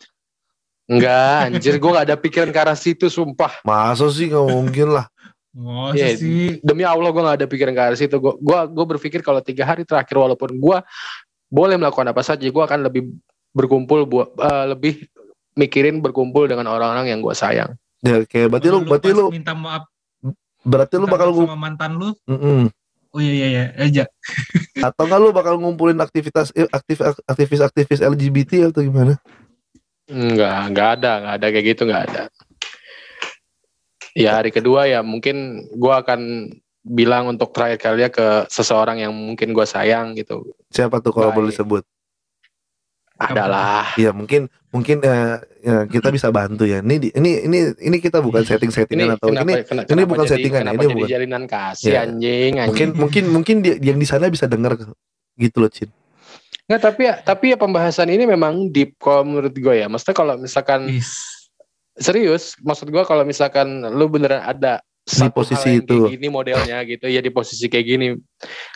[0.90, 5.11] enggak anjir gue gak ada pikiran ke arah situ sumpah Masa sih nggak mungkin lah.
[5.52, 6.64] Masa Iya, sih?
[6.64, 9.68] demi Allah gue gak ada pikiran ke arah situ gue gua, gua berpikir kalau tiga
[9.68, 10.78] hari terakhir walaupun gue
[11.52, 13.12] boleh melakukan apa saja gue akan lebih
[13.52, 15.12] berkumpul buat eh, lebih
[15.60, 19.54] mikirin berkumpul dengan orang-orang yang gue sayang Ya kayak berarti lu, berarti pas lu, minta
[19.54, 19.84] maaf
[20.66, 22.10] berarti lu bakal sama mantan lu.
[22.30, 22.70] Mm-mm.
[23.12, 24.04] Oh iya iya iya, aja.
[24.88, 29.20] atau nggak lu bakal ngumpulin aktivitas eh, aktif aktivis aktivis LGBT atau gimana?
[30.08, 32.22] Enggak, enggak ada, enggak ada kayak gitu, enggak ada.
[34.14, 35.36] Ya hari kedua ya mungkin
[35.74, 40.44] gua akan bilang untuk terakhir kalinya ke seseorang yang mungkin gua sayang gitu.
[40.68, 41.84] Siapa tuh kalau boleh disebut?
[43.22, 46.82] adalah Iya mungkin mungkin eh, ya, kita bisa bantu ya.
[46.82, 50.10] Ini di- ini ini ini kita bukan setting settingan atau kenapa, ini kena- ini kenapa
[50.10, 51.12] bukan jadi- settingan ya, kenapa ini jadi bukan.
[51.14, 52.02] jalinan kasih Ya.
[52.02, 54.74] anjing anjing mungkin mungkin mungkin dia, yang di sana bisa dengar
[55.38, 55.94] gitu loh Cin.
[56.66, 60.34] Nggak, tapi ya tapi ya pembahasan ini memang deep kalau menurut gue ya maksudnya kalau
[60.42, 61.14] misalkan Is.
[62.02, 65.96] Serius maksud gue kalau misalkan lu beneran ada satu posisi hal yang itu.
[66.00, 68.08] kayak gini modelnya gitu ya di posisi kayak gini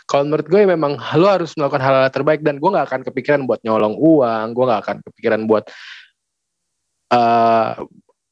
[0.04, 3.62] kalau menurut gue memang lu harus melakukan hal-hal terbaik dan gue nggak akan kepikiran buat
[3.62, 5.64] nyolong uang gue nggak akan kepikiran buat
[7.08, 7.70] eh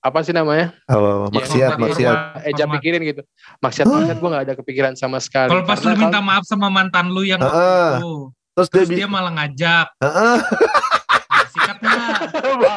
[0.01, 2.17] apa sih namanya Oh, Ya, maksiat hormat, maksiat.
[2.45, 3.23] Eja pikirin gitu
[3.59, 7.09] maksiat maksiat gue nggak ada kepikiran sama sekali Kalau pas lu minta maaf sama mantan
[7.09, 7.91] lu yang Heeh.
[7.97, 8.13] itu,
[8.55, 10.37] Terus dia, terus bi- dia malah ngajak, Heeh.
[10.39, 11.04] sikat nggak?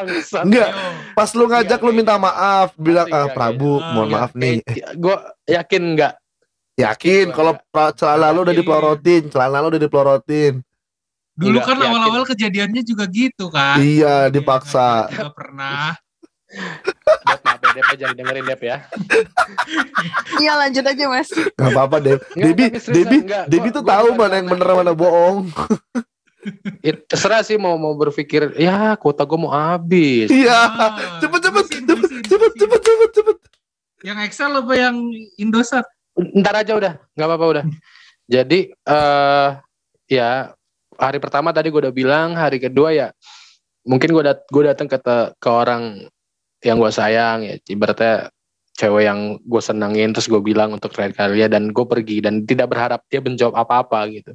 [0.07, 0.43] Bangsat.
[0.47, 0.69] Enggak.
[1.11, 4.63] Pas lu ngajak lu minta maaf, bilang ah enggak, Prabu, mohon maaf nih.
[4.95, 5.15] Gue
[5.45, 6.13] yakin nggak
[6.77, 10.53] yakin Gua kalau pra- celana lu udah dipelorotin, celana lu udah dipelorotin.
[11.37, 13.77] Dulu kan awal-awal kejadiannya juga gitu kan.
[13.77, 15.05] Iya, dipaksa.
[15.11, 15.93] Juga pernah.
[16.47, 18.77] Dep, maaf ya, Dep, ya, jangan dengerin Dep ya
[20.39, 21.27] Iya lanjut aja mas.
[21.35, 22.19] Gak apa-apa Deb.
[22.23, 23.17] Nggak, Debi, Debi.
[23.51, 25.51] Debi Gua- tuh gua tahu mana yang bener mana bohong.
[26.79, 30.51] Ya, terserah sih mau mau berpikir ya kuota gue mau habis Iya.
[30.53, 33.37] Ah, Cepet cepet cepet cepet cepet cepet cepet.
[34.03, 34.95] Yang Excel apa yang
[35.35, 35.85] Indosat?
[36.17, 37.63] ntar aja udah nggak apa-apa udah
[38.33, 39.49] jadi eh
[40.09, 40.49] ya
[40.97, 43.07] hari pertama tadi gue udah bilang hari kedua ya
[43.85, 44.97] mungkin gue dat gue datang ke
[45.37, 46.09] ke orang
[46.65, 48.33] yang gue sayang ya ibaratnya
[48.77, 52.45] cewek yang gue senangin terus gue bilang untuk terakhir kali ya dan gue pergi dan
[52.49, 54.33] tidak berharap dia menjawab apa-apa gitu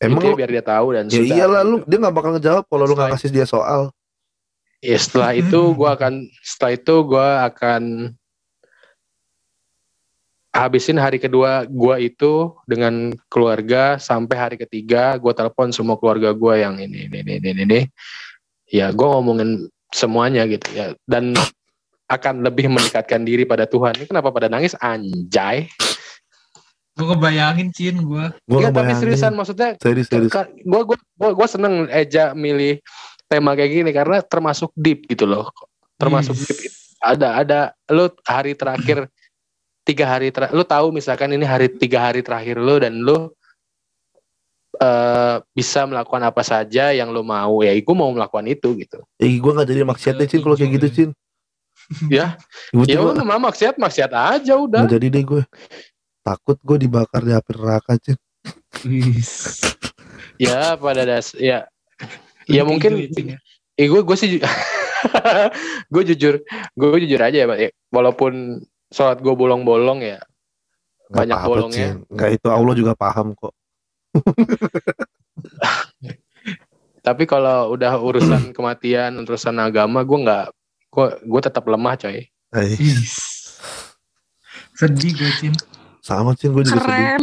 [0.00, 1.70] Emang Intinya lu, biar dia tahu dan ya sudah iyalah gitu.
[1.70, 3.92] lu dia nggak bakal ngejawab kalau lu nggak kasih dia soal.
[4.80, 7.82] ya setelah itu gue akan setelah itu gue akan
[10.56, 16.54] habisin hari kedua gue itu dengan keluarga sampai hari ketiga gue telepon semua keluarga gue
[16.64, 17.80] yang ini ini ini ini, ini.
[18.72, 21.36] ya gue ngomongin semuanya gitu ya dan
[22.10, 25.70] akan lebih mendekatkan diri pada Tuhan ini kenapa pada nangis anjay
[26.98, 28.24] Gue kebayangin Cin gue.
[28.44, 30.32] Gua Nggak, tapi seriusan maksudnya Serius serius.
[30.34, 30.98] gue gue
[31.32, 32.82] gue seneng Eja milih
[33.30, 35.54] tema kayak gini karena termasuk deep gitu loh
[35.94, 36.50] termasuk Is.
[36.50, 39.06] deep ada ada lu hari terakhir
[39.86, 43.30] tiga hari terakhir lu tahu misalkan ini hari tiga hari terakhir lu dan lu
[44.82, 49.38] eh bisa melakukan apa saja yang lu mau ya gue mau melakukan itu gitu Eh
[49.38, 51.10] gue nggak jadi maksiat deh Cin kalau kayak gitu Cin.
[52.10, 52.34] ya
[52.74, 55.42] Gue ya udah maksiat maksiat aja udah nggak jadi deh gue.
[56.30, 57.98] Takut gue dibakar di api neraka.
[58.86, 59.58] Is.
[60.40, 61.66] ya pada das ya
[62.46, 63.38] ya mungkin Gitu ya, ya.
[63.76, 64.38] eh gue gue sih
[65.92, 66.38] gue jujur
[66.78, 67.58] gue jujur aja ya Pak.
[67.58, 70.22] Ya, walaupun sholat gue bolong-bolong ya
[71.10, 71.88] Nggak Banyak apa-apa, bolongnya.
[72.06, 73.50] Nggak itu Allah juga paham kok.
[77.06, 80.46] tapi kalau udah urusan kematian urusan agama gue nggak
[80.92, 82.74] gue gue tetap lemah coy Eh.
[84.74, 85.54] Sedih gue Cin.
[86.00, 86.84] Sama Cin gue juga sedih.
[86.84, 87.22] Keren.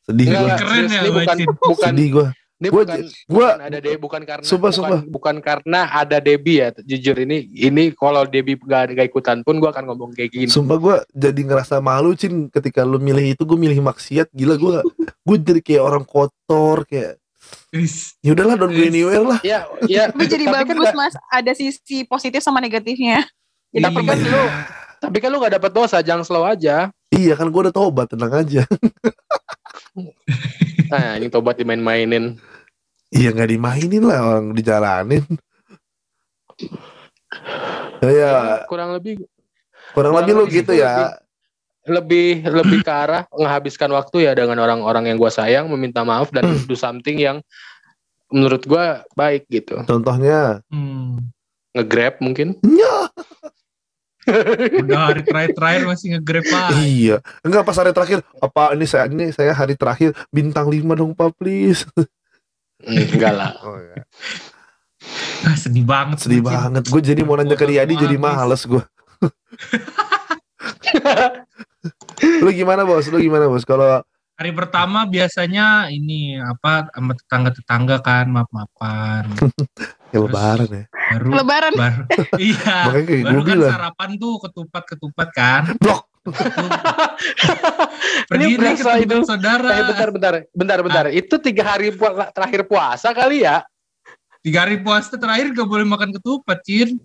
[0.00, 0.56] Sedih Enggak, gue.
[0.58, 2.26] Keren ya, ini bukan bukan Sedih gue.
[2.54, 5.00] ini Gua- bukan Gue bukan ada Debbie bukan karena Sumpah, bukan, sumpah.
[5.06, 9.66] bukan karena ada Debbie ya jujur ini ini kalau Debbie gak, gak ikutan pun gue
[9.66, 13.58] akan ngomong kayak gini Sumpah gue jadi ngerasa malu Cin ketika lu milih itu gue
[13.58, 14.76] milih maksiat gila gue
[15.26, 17.18] gue jadi kayak orang kotor kayak
[18.20, 21.14] ya udahlah don't go anywhere lah ya ya Tapi jadi kan bagus nggak- mas.
[21.28, 23.26] Ada sisi positif sama negatifnya.
[23.68, 24.08] Jadi tapi Iya.
[24.08, 24.42] kan lu
[24.96, 28.32] tapi kan lu gak dapet dosa jangan slow aja iya kan gue udah tobat tenang
[28.34, 28.62] aja.
[30.90, 32.38] Nah ini tobat dimain-mainin.
[33.10, 35.22] Iya nggak dimainin lah orang dijalanin.
[38.02, 38.32] Ya, ya.
[38.66, 39.26] Kurang lebih
[39.94, 41.14] kurang lebih lu lebih gitu itu ya.
[41.86, 46.42] lebih lebih ke arah menghabiskan waktu ya dengan orang-orang yang gue sayang meminta maaf dan
[46.46, 46.62] Hmm.
[46.70, 47.38] do something yang
[48.34, 49.78] menurut gue baik gitu.
[49.86, 50.62] Contohnya?
[50.70, 51.30] Hmm.
[51.74, 52.54] nge-grab mungkin.
[52.62, 53.10] Ya
[54.84, 56.76] Udah hari terakhir-terakhir masih nge-grab aja.
[56.80, 57.16] iya.
[57.44, 61.32] Enggak pas hari terakhir apa ini saya ini saya hari terakhir bintang 5 dong pak
[61.36, 61.84] please.
[62.84, 63.52] Hmm, enggak lah.
[63.64, 64.04] Oh, ya.
[65.44, 66.24] Ah, sedih banget.
[66.24, 66.88] sedih banget.
[66.88, 68.80] Gue jadi mau nanya ke Riyadi jadi males gue
[72.44, 73.04] lu gimana bos?
[73.12, 73.64] Lu gimana bos?
[73.68, 74.00] Kalau
[74.34, 79.30] Hari pertama biasanya ini apa sama tetangga-tetangga kan maaf-maafan.
[80.12, 80.84] ya lebaran ya
[81.14, 81.72] Baru Lebaran.
[81.74, 82.02] baru
[82.42, 82.76] iya.
[82.84, 85.62] makanya Baru kan bilang sarapan tuh ketupat-ketupat kan.
[85.76, 86.02] blok
[88.24, 89.68] Pergi nih berasa itu- saudara.
[89.70, 93.62] eh bentar bentar bentar bentar itu tiga hari pu- terakhir puasa kali ya
[94.40, 97.00] Tiga hari puasa terakhir gak boleh makan ketupat, Cin.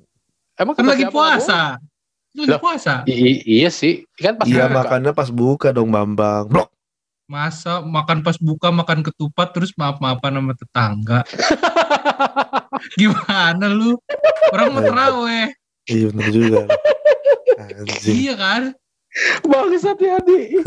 [0.53, 1.79] emang Kan lagi puasa.
[2.27, 2.59] Kan lagi Loh.
[2.59, 2.93] puasa.
[3.05, 6.67] I- iya sih kan pas iya makannya pas buka dong Bambang blok
[7.25, 11.19] Masa makan pas buka makan ketupat terus maaf-maafan sama tetangga.
[12.95, 13.97] Gimana lu?
[14.53, 15.47] Orang mau teraweh.
[15.89, 16.61] Iya bener juga.
[17.57, 18.15] Anjing.
[18.15, 18.63] Iya kan?
[19.41, 20.61] Bangsat ya di.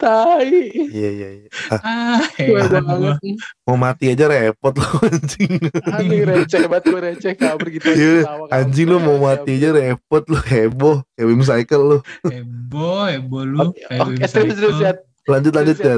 [0.00, 0.48] Tai.
[0.72, 1.48] Iya iya iya.
[1.84, 3.20] Ah, Gue banget.
[3.68, 5.60] Mau mati aja repot lu anjing.
[5.92, 7.84] Anjing receh banget gue receh kabur gitu.
[7.92, 11.98] Iya, anjing lu mau mati aja repot lu heboh kayak Wim Cycle lu.
[12.24, 13.58] Heboh, heboh lu.
[13.76, 14.92] Oke, terus terus ya.
[15.28, 15.94] Lanjut lanjut ya.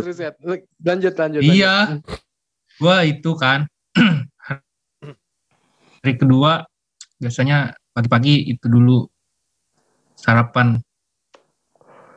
[0.82, 1.40] Lanjut lanjut.
[1.46, 1.74] Iya.
[2.82, 3.70] Gua itu kan.
[6.02, 6.66] Hari kedua
[7.16, 9.06] biasanya pagi-pagi itu dulu
[10.18, 10.82] sarapan.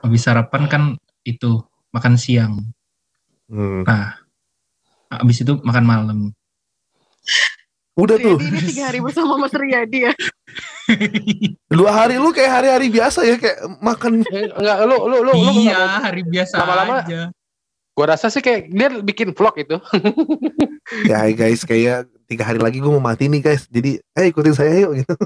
[0.02, 0.84] Habis sarapan kan
[1.21, 1.62] itu
[1.93, 2.65] makan siang.
[3.45, 3.86] Hmm.
[3.86, 4.17] Nah,
[5.13, 6.19] habis itu makan malam.
[7.93, 8.41] Udah tuh.
[8.41, 10.13] Ini tiga hari bersama Mas Riyadi ya.
[11.69, 15.52] Dua hari lu kayak hari-hari biasa ya kayak makan Eh, Enggak, lu lu lu lu
[15.62, 17.21] iya, mau- hari biasa Lama-lama- aja.
[17.95, 19.78] Gua rasa sih kayak dia bikin vlog itu.
[21.06, 23.68] ya guys kayak tiga hari lagi gue mau mati nih guys.
[23.70, 25.14] Jadi eh ikutin saya yuk gitu.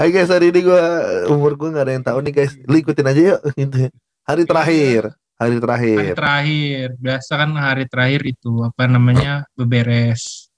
[0.00, 0.82] Hai guys hari ini gue
[1.30, 2.52] umur gue nggak ada yang tahu nih guys.
[2.66, 3.90] Lu ikutin aja yuk gitu.
[4.26, 5.02] Hari terakhir.
[5.40, 6.12] Hari Hari terakhir.
[6.20, 10.52] Terakhir, biasa kan hari terakhir itu apa namanya beberes.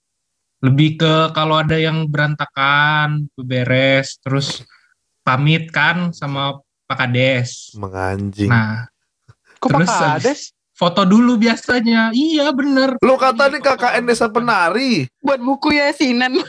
[0.58, 4.66] Lebih ke kalau ada yang berantakan, beberes, terus
[5.22, 6.58] pamit kan sama
[6.90, 7.78] Pak Kades.
[7.78, 8.90] menganjing Nah,
[9.62, 10.40] Kok Terus Pak Kades?
[10.82, 12.10] Foto dulu biasanya.
[12.10, 12.98] Iya bener.
[12.98, 16.42] lu kata nih KKN desa penari Buat buku ya Sinan.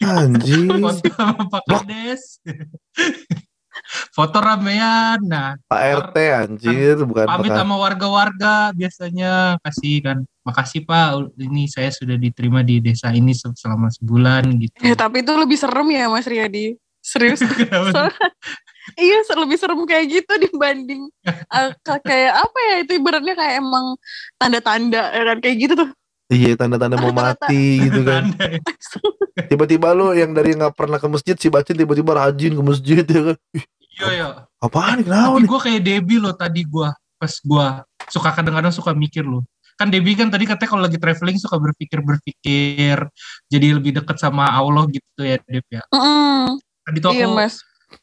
[0.00, 2.22] anjing Foto sama Pak Kades.
[4.16, 5.18] foto ramean.
[5.22, 11.66] Nah, Pak RT anjir bukan pamit Pak sama warga-warga biasanya kasih kan makasih Pak ini
[11.66, 15.86] saya sudah diterima di desa ini se- selama sebulan gitu Eh, tapi itu lebih serem
[15.88, 16.74] ya Mas Riyadi.
[16.98, 17.38] Serius.
[18.94, 21.08] Iya lebih serem kayak gitu dibanding
[21.86, 23.96] ka- kayak apa ya itu ibaratnya kayak emang
[24.36, 25.38] tanda-tanda ya kan?
[25.40, 25.90] Kayak gitu tuh.
[26.32, 28.32] iya tanda-tanda mau mati gitu kan.
[28.36, 28.56] Ya.
[29.52, 33.22] tiba-tiba lu yang dari nggak pernah ke masjid si bacin tiba-tiba rajin ke masjid ya
[33.32, 33.36] kan?
[33.94, 34.28] Iya ya
[34.60, 35.00] apaan?
[35.00, 35.48] Nih kenapa tapi nih?
[35.48, 36.88] gue kayak Debbie loh tadi gue
[37.20, 37.66] pas gue
[38.08, 39.44] suka kadang-kadang suka mikir loh.
[39.74, 42.96] Kan Debbie kan tadi katanya kalau lagi traveling suka berpikir-berpikir
[43.50, 45.82] jadi lebih dekat sama Allah gitu ya Deb ya.
[45.90, 46.56] Mm-mm.
[46.84, 47.54] tadi tuh Iya aku Mas.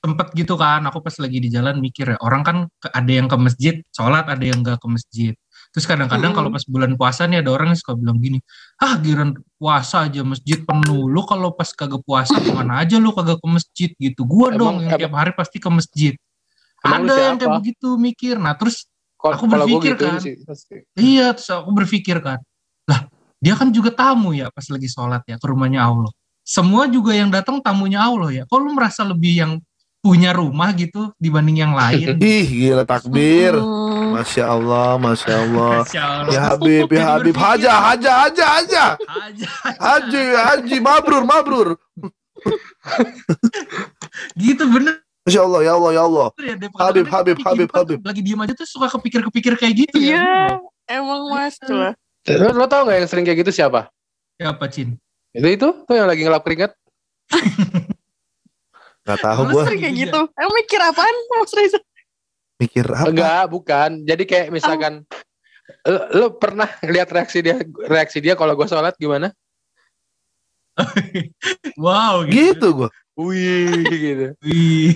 [0.01, 2.57] Sempet gitu kan aku pas lagi di jalan mikir ya orang kan
[2.93, 5.33] ada yang ke masjid sholat ada yang gak ke masjid.
[5.71, 8.43] Terus kadang-kadang kalau pas bulan puasa nih ada orang yang suka bilang gini
[8.83, 13.15] ah giran puasa aja masjid penuh lu kalau pas kagak puasa ke mana aja lu
[13.15, 13.89] kagak ke masjid?
[13.95, 16.13] Gitu gua Emang- dong yang tiap hari pasti ke masjid.
[16.83, 18.35] Emang ada yang kayak begitu mikir.
[18.41, 18.87] Nah terus
[19.21, 20.17] Kalau Aku kalau berpikir gituin kan.
[20.17, 20.33] sih,
[20.97, 22.41] iya terus aku berpikir kan
[22.89, 23.05] lah
[23.37, 26.09] dia kan juga tamu ya pas lagi sholat ya ke rumahnya Allah.
[26.41, 28.43] Semua juga yang datang tamunya Allah ya.
[28.49, 29.51] Kok lu merasa lebih yang
[30.01, 33.53] punya rumah gitu dibanding yang lain ih gila takbir
[34.01, 34.17] Mm.
[34.17, 35.87] Masya Allah, Masya Allah.
[35.87, 36.31] Masya Allah.
[36.35, 39.47] Ya Habib, ya Habib, haja, haja, haja, haja, aja
[39.79, 41.69] haji, haji, mabrur, mabrur.
[44.35, 46.27] gitu bener Masya Allah, ya Allah, ya Allah.
[46.43, 46.55] ya.
[46.75, 47.99] Habib, Habib, Habib, Habib.
[48.03, 50.59] Lagi diem aja tuh suka kepikir-kepikir kayak gitu Iya, ya.
[50.91, 51.93] emang Mas tuh lah.
[52.25, 53.87] Lo, lo tau gak yang sering kayak gitu siapa?
[54.35, 54.97] Siapa Cin?
[55.31, 56.73] Itu itu tuh yang lagi ngelap keringat.
[59.01, 60.19] Gak tahu Sering kayak gitu.
[60.37, 61.79] Emang mikir apaan Mas Reza?
[62.61, 63.09] mikir apa.
[63.09, 63.89] Enggak, bukan.
[64.05, 65.01] Jadi kayak misalkan
[65.81, 67.57] lo, lo pernah lihat reaksi dia
[67.89, 69.33] reaksi dia kalau gue sholat gimana?
[71.81, 72.89] Wow Gitu gua.
[73.17, 74.27] Wih gitu.
[74.45, 74.95] Wih.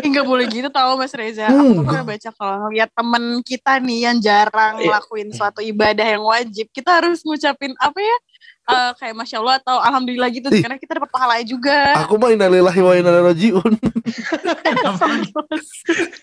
[0.00, 1.48] Enggak boleh gitu tahu Mas Reza.
[1.48, 4.84] Aku tuh pernah baca kalau ngeliat temen kita nih yang jarang Iya.
[4.88, 8.16] ngelakuin suatu ibadah yang wajib, kita harus ngucapin apa ya?
[8.64, 10.64] Eh, kayak masya Allah atau alhamdulillah gitu Ih.
[10.64, 12.00] karena kita dapat pahala juga.
[12.00, 13.72] Aku mah innalillahi wa inna ilaihi rajiun.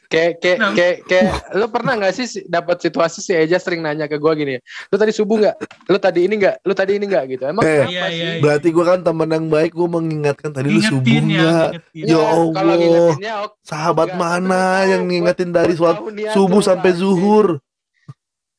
[0.08, 4.06] Kayak kayak kayak kayak lo pernah nggak sih si- dapat situasi si Eja sering nanya
[4.06, 4.56] ke gue gini,
[4.90, 5.56] lo tadi subuh nggak?
[5.88, 6.56] Lo tadi ini nggak?
[6.62, 7.44] Lo tadi ini nggak gitu?
[7.46, 7.72] Emang Eh.
[7.72, 7.90] Iya, sih?
[7.90, 8.30] iya, iya.
[8.40, 11.70] Berarti gua kan teman yang baik, gua mengingatkan tadi lu subuh Ingetin ya, enggak?
[11.72, 12.04] ingetin.
[12.04, 12.76] Ya Kalau Allah.
[12.76, 13.56] ngingetinnya oke.
[13.62, 17.48] Sahabat Enggak, mana tahu, yang ngingetin dari gua sholat tahu niat subuh sampai zuhur?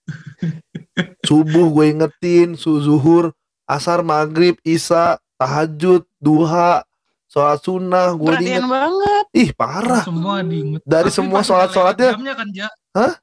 [1.28, 3.32] subuh gue ingetin, su zuhur,
[3.64, 6.82] asar, maghrib, isya, tahajud, duha,
[7.26, 8.68] sholat sunnah, gue Perhatian inget.
[8.68, 9.24] banget.
[9.32, 10.02] Ih parah.
[10.04, 10.82] Semua diinget.
[10.84, 12.10] Dari Tapi semua pas udah sholat-sholatnya.
[12.10, 12.68] lewat Jamnya kan, Ja?
[12.92, 13.14] Hah?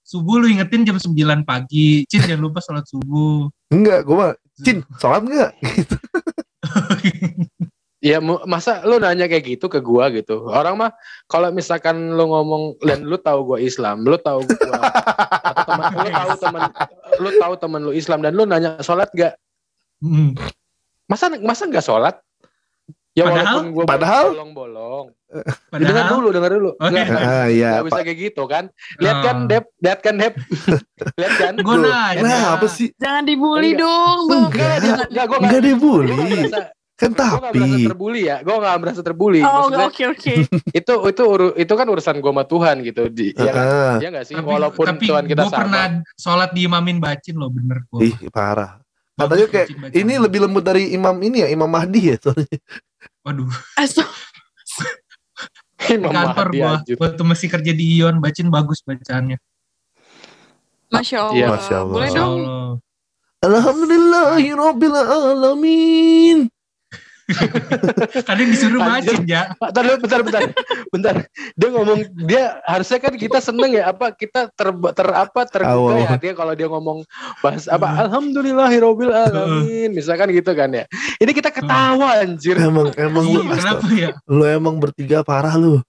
[0.00, 1.10] Subuh lu ingetin jam 9
[1.42, 2.06] pagi.
[2.06, 3.50] Cin jangan lupa sholat subuh.
[3.68, 5.50] Enggak, gue mah, Cin, sholat enggak?
[7.98, 10.46] Iya, mu- masa lu nanya kayak gitu ke gua gitu.
[10.46, 10.92] Orang mah
[11.26, 14.78] kalau misalkan lu ngomong dan lu tahu gua Islam, lu tahu gua
[15.48, 16.62] atau teman lu tahu teman
[17.16, 19.34] lu tahu teman lu Islam dan lu nanya sholat gak?
[19.98, 20.36] Hmm.
[21.06, 22.16] Masa masa nggak sholat?
[23.12, 25.06] Ya Padahal- walaupun gua padahal- bolong-bolong.
[25.72, 26.70] dengar dulu, dengar dulu.
[26.72, 27.08] Oh, Nggak, iya.
[27.08, 27.70] nggak- Ah, iya.
[27.72, 28.64] nggak bisa kayak gitu kan.
[28.96, 29.48] Lihat kan, Ah.
[29.48, 30.34] Dep, lihat kan, Dep.
[31.18, 31.52] lihat kan.
[31.58, 32.20] Gue nanya.
[32.22, 32.88] Nah, apa sih?
[32.94, 33.82] Jangan dibully Enggak.
[33.82, 34.20] dong.
[34.28, 35.06] Enggak, Jangan.
[35.08, 36.12] Enggak, gue Enggak nggak dibully.
[36.12, 36.60] Gue
[36.96, 38.36] Kan gua nggak merasa tapi terbully ya.
[38.40, 39.40] Gue nggak merasa terbully.
[39.42, 40.32] Oh, oke oke.
[40.78, 43.02] itu itu uru- itu kan urusan gue sama Tuhan gitu.
[43.10, 43.64] Di, ya kan?
[43.66, 44.34] Ah, Iya nggak sih?
[44.34, 46.16] Tapi, Walaupun tapi Tuhan kita gue pernah sama.
[46.16, 48.00] sholat diimamin bacin loh bener gue.
[48.06, 48.80] ih parah.
[49.16, 52.60] Katanya kayak ini lebih lembut dari Imam ini ya, Imam Mahdi ya soalnya.
[53.24, 53.48] Waduh,
[53.80, 54.12] Astag-
[55.96, 56.96] Imam kantor Mahdi anjir.
[57.00, 59.40] waktu masih kerja di Ion bacin bagus bacaannya.
[60.92, 61.36] Masya Allah.
[61.36, 61.46] Iya.
[61.48, 61.96] Masya Allah.
[61.96, 62.34] Boleh dong.
[62.44, 62.70] Allah.
[63.36, 66.38] Alhamdulillahirabbil alamin.
[68.22, 69.18] Kadang disuruh Anjir.
[69.18, 69.42] bacin ya.
[69.52, 70.42] Bentar, dulu, bentar, bentar,
[70.88, 71.14] bentar.
[71.52, 75.98] Dia ngomong, dia harusnya kan kita seneng ya, apa kita ter, ter apa Awal.
[75.98, 77.02] ya hatinya kalau dia ngomong
[77.40, 80.84] bahas apa Alhamdulillahirobbil alamin, misalkan gitu kan ya.
[81.16, 82.54] Ini kita ketawa anjir.
[82.56, 84.10] Emang emang Iya, lu, kenapa ya?
[84.24, 85.82] lu emang bertiga parah lu.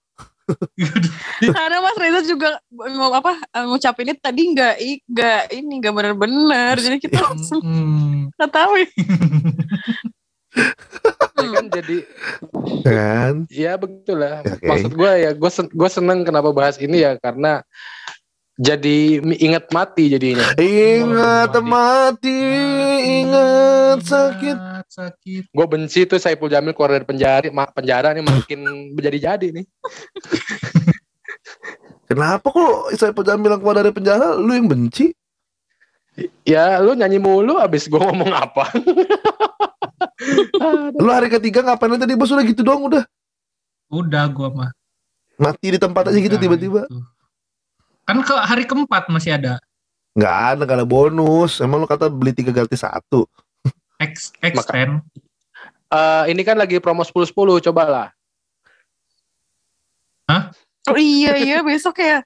[1.38, 6.74] Karena Mas Reza juga ngomong apa ngucapinnya tadi nggak i- nggak ini nggak benar-benar.
[6.80, 8.32] Jadi kita langsung Hmm.
[8.32, 8.72] nggak tahu
[11.38, 11.46] ya.
[11.46, 11.96] Ya kan jadi
[12.82, 13.34] Kan?
[13.48, 14.42] ya begitulah.
[14.42, 14.66] Oke.
[14.66, 17.62] Maksud gue ya, gue sen, gue seneng kenapa bahas ini ya karena
[18.58, 20.42] jadi ingat mati jadinya.
[20.58, 22.42] Ingat mati,
[23.22, 24.56] ingat sakit.
[24.90, 25.44] Sakit.
[25.54, 29.66] Gue benci tuh Saipul Jamil keluar dari penjara, ma- penjara nih makin menjadi-jadi nih.
[32.10, 35.14] Kenapa kok saya Jamil keluar dari penjara, lu yang benci?
[36.42, 38.74] Ya lu nyanyi mulu abis gue ngomong apa.
[40.18, 40.98] Aduh.
[40.98, 43.04] Lu hari ketiga ngapain tadi bos udah gitu doang udah.
[43.88, 44.70] Udah gua mah.
[45.38, 46.84] Mati di tempat aja gitu tiba-tiba.
[46.90, 46.98] gitu.
[48.02, 49.62] Kan ke hari keempat masih ada.
[50.18, 51.62] Nggak ada, nggak ada bonus.
[51.62, 53.28] Emang lu kata beli tiga gratis satu.
[54.02, 55.02] X extend.
[55.88, 58.12] Eh, ini kan lagi promo 10-10, cobalah.
[60.88, 62.24] Oh iya iya besok ya.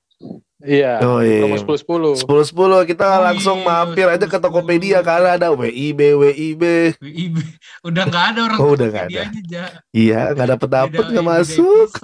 [0.63, 1.61] Iya, Oh promo iya.
[1.61, 2.15] 10-10.
[2.17, 4.41] Sepuluh sepuluh kita Oh langsung iya, mampir aja ke 10-10.
[4.41, 6.63] Tokopedia karena ada WIB WIB.
[6.97, 7.37] WIB.
[7.89, 9.23] Udah nggak ada orang Oh, udah nggak ada.
[9.27, 9.65] Tokopedia-nya, Ja.
[9.91, 11.89] Iya nggak dapet Beda- nggak masuk.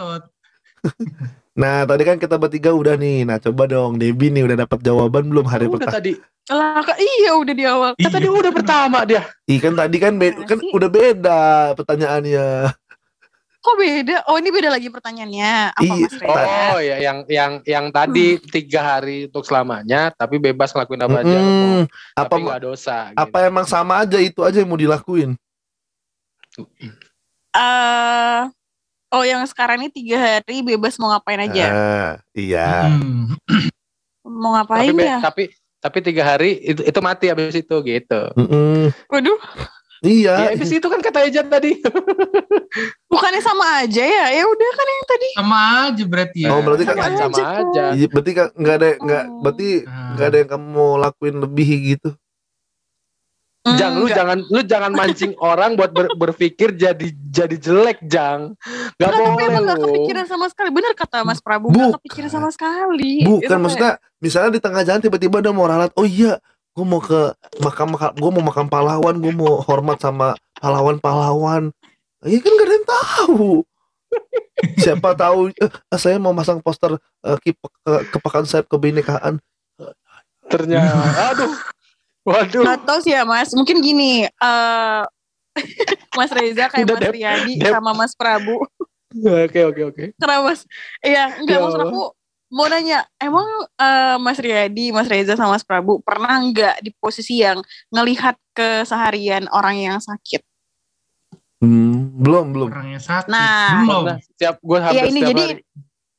[1.55, 3.23] Nah tadi kan kita bertiga udah nih.
[3.25, 5.91] Nah coba dong Debi nih udah dapat jawaban belum hari Udah pertama?
[5.93, 6.13] tadi,
[6.49, 7.91] Lah iya udah di awal.
[7.95, 8.39] kan tadi Iya.
[8.39, 9.27] udah pertama dia.
[9.45, 10.71] Iya kan tadi kan be- kan Masih.
[10.73, 11.43] udah beda
[11.75, 12.47] pertanyaannya.
[13.59, 14.17] Kok beda?
[14.25, 15.55] Oh ini beda lagi pertanyaannya.
[15.75, 15.95] Apa Iya.
[16.01, 16.55] Mas Reza?
[16.71, 21.39] Oh ya, yang yang yang tadi tiga hari untuk selamanya, tapi bebas ngelakuin apa aja.
[22.15, 22.97] Tapi Apa nggak dosa.
[23.11, 23.19] gitu.
[23.19, 25.35] apa emang sama aja itu aja yang mau dilakuin?
[27.51, 28.41] Eh,
[29.11, 31.67] oh yang sekarang ini tiga hari bebas mau ngapain aja?
[31.67, 32.87] Ah, iya.
[32.87, 33.35] Hmm.
[34.23, 35.19] Mau Tapi, ngapain be- ya?
[35.19, 35.43] tapi
[35.79, 38.21] tapi tiga hari itu itu mati abis itu gitu.
[38.35, 38.91] Mm-mm.
[39.09, 39.39] Waduh,
[40.01, 40.35] Iya.
[40.39, 41.75] Ya abis itu kan kata Ejan tadi.
[43.11, 44.27] bukannya sama aja ya?
[44.31, 45.29] Ya udah kan yang tadi.
[45.35, 46.51] Sama aja berarti ya.
[46.51, 47.59] Oh, berarti kan- Kan sama Aja kok.
[47.65, 47.85] aja.
[47.93, 49.41] Iya, berarti kan nggak ada nggak Oh.
[49.41, 50.09] berarti Nah.
[50.15, 52.11] nggak ada yang kamu mau lakuin lebih gitu.
[53.69, 54.17] Jang lu Enggak.
[54.17, 58.57] jangan lu jangan mancing orang buat ber- berpikir jadi jadi jelek Jang.
[58.97, 60.71] Gak Enggak, tapi boleh emang gak kepikiran sama sekali.
[60.71, 61.91] Bener kata Mas Prabu, Bukan.
[61.91, 63.27] gak kepikiran sama sekali.
[63.27, 65.93] Bukan Itu kayak- maksudnya misalnya di tengah jalan tiba-tiba ada mau ralat.
[65.93, 66.41] Oh iya,
[66.79, 71.75] gue mau ke makam gue mau makam pahlawan, gue mau hormat sama pahlawan-pahlawan.
[72.23, 73.51] Iya kan gak ada yang tahu.
[74.83, 76.95] Siapa tahu eh, saya mau masang poster
[77.27, 79.43] eh, kip- ke- kepekaan sayap kebinekaan.
[80.47, 80.95] Ternyata
[81.35, 81.51] aduh.
[82.23, 82.63] Waduh.
[82.63, 84.31] Gak tau sih ya Mas, mungkin gini.
[84.31, 85.03] eh
[86.19, 87.11] Mas Reza kayak Udah, Mas.
[87.11, 88.63] Riyadi sama Mas Prabu.
[89.19, 90.05] Oke oke oke.
[90.15, 90.63] Kenapa Mas?
[91.03, 92.11] Iya, enggak Ya maksud Allah.
[92.49, 93.47] Mau nanya, emang
[93.77, 97.61] eh, Mas Riyadi, Mas Reza sama Mas Prabu pernah nggak di posisi yang
[97.93, 100.41] ngelihat keseharian orang yang sakit?
[101.59, 102.69] Hmm, belum belum.
[102.71, 103.31] Orangnya sakit.
[103.31, 103.83] Nah.
[103.83, 104.05] Belum.
[104.23, 105.63] Setiap gue hampir Iya ini setiap jadi hari.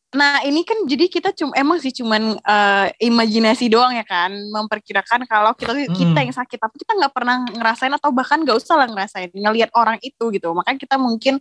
[0.09, 5.29] Nah ini kan jadi kita cuma emang sih cuman eh, imajinasi doang ya kan memperkirakan
[5.29, 5.93] kalau kita Hmm.
[5.93, 9.69] kita yang sakit tapi kita nggak pernah ngerasain atau bahkan nggak usah lah ngerasain ngelihat
[9.77, 11.37] orang itu gitu makanya kita mungkin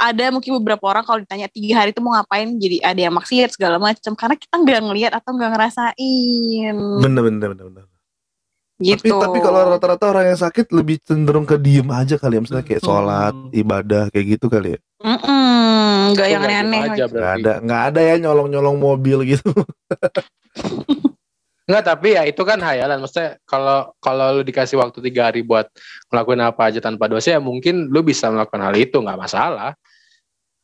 [0.00, 3.52] ada mungkin beberapa orang kalau ditanya tiga hari itu mau ngapain jadi ada yang maksiat
[3.52, 6.74] segala macam karena kita nggak ngelihat atau nggak ngerasain
[7.04, 7.84] Bener bener bener bener.
[8.80, 9.12] gitu.
[9.12, 12.64] Tapi tapi kalau rata-rata orang yang sakit lebih cenderung ke diem aja kali ya, misalnya
[12.64, 12.88] kayak Betul.
[12.96, 14.78] sholat, ibadah kayak gitu kali ya.
[15.00, 16.80] Nggak Itu yang aneh-aneh.
[17.08, 17.40] berarti.
[17.40, 19.48] ada nggak ada ya nyolong-nyolong mobil gitu.
[21.70, 22.98] Enggak, tapi ya itu kan hayalan.
[22.98, 25.70] Maksudnya kalau kalau lu dikasih waktu tiga hari buat
[26.10, 29.78] ngelakuin apa aja tanpa dosa, ya mungkin lu bisa melakukan hal itu, nggak masalah.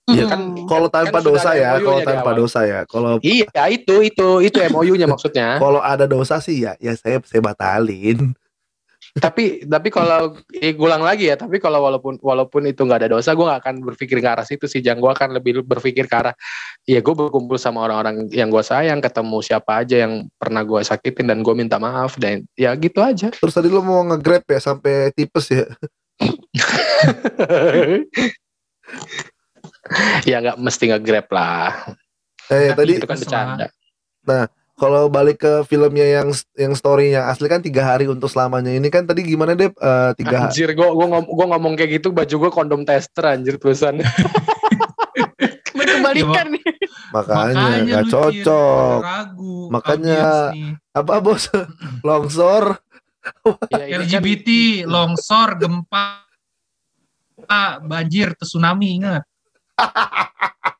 [0.06, 0.66] Iya kan Mm-mm.
[0.70, 2.80] Kalau tanpa sudah dosa ya, kalau tanpa dosa ya.
[2.90, 5.58] Kalau Iya, itu itu itu MOU-nya maksudnya.
[5.62, 8.34] kalau ada dosa sih ya, ya saya saya batalin.
[9.16, 13.32] Tapi tapi kalau eh, gulang lagi ya tapi kalau walaupun walaupun itu nggak ada dosa
[13.32, 16.36] gue nggak akan berpikir ke arah situ sih jangan gue akan lebih berpikir ke arah
[16.84, 21.32] ya gue berkumpul sama orang-orang yang gue sayang ketemu siapa aja yang pernah gue sakitin
[21.32, 23.32] dan gue minta maaf dan ya gitu aja.
[23.32, 25.64] Terus tadi lu mau nge-grab ya sampai tipes ya.
[30.28, 31.72] ya nggak mesti nge-grab lah.
[32.52, 33.66] Eh Tapi tadi itu kan bercanda
[34.76, 38.70] kalau balik ke filmnya yang yang story-nya asli kan tiga hari untuk selamanya.
[38.70, 40.52] Ini kan tadi gimana deh Eh, tiga hari.
[40.52, 43.96] Anjir gue gue ngom, gua ngomong kayak gitu baju gue kondom tester anjir tulisan
[45.72, 46.64] Berkebalikan nih.
[47.16, 48.98] makanya nggak Cin, cocok.
[49.00, 50.52] Ragu Makanya-
[50.92, 51.48] apa bos?
[52.06, 52.76] Longsor?
[53.72, 54.48] Ya, kan- LGBT
[54.86, 56.22] longsor gempa
[57.82, 59.26] banjir tsunami ingat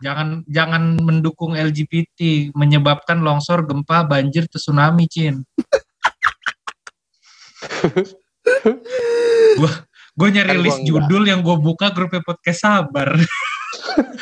[0.00, 2.20] jangan jangan mendukung LGBT
[2.52, 5.40] menyebabkan longsor gempa banjir tsunami cin
[9.56, 9.70] gua
[10.10, 10.88] gue nyari Kan list enggak.
[10.90, 13.14] judul yang gue buka grupnya podcast sabar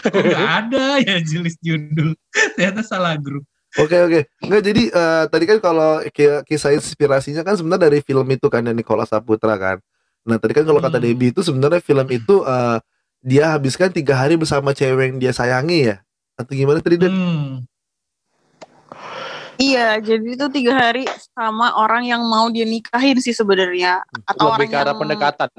[0.05, 2.15] nggak ada ya list judul
[2.55, 3.45] ternyata salah grup
[3.77, 4.21] Oke oke.
[4.41, 8.65] Nggak jadi eh, tadi kan kalau ki- kisah inspirasinya kan sebenarnya dari film itu kan
[8.65, 9.77] yang Nicola Saputra kan.
[10.25, 11.05] Nah tadi kan kalau kata Hmm.
[11.05, 12.79] Debbie itu sebenarnya film itu eh,
[13.23, 15.97] dia habiskan tiga hari bersama cewek yang dia sayangi ya.
[16.39, 17.67] Atau gimana tadi hmm.
[19.59, 21.03] Iya, jadi itu tiga hari
[21.35, 24.07] sama orang yang mau dia nikahin sih sebenarnya.
[24.23, 25.51] Atau lebih orang ke arah yang pendekatan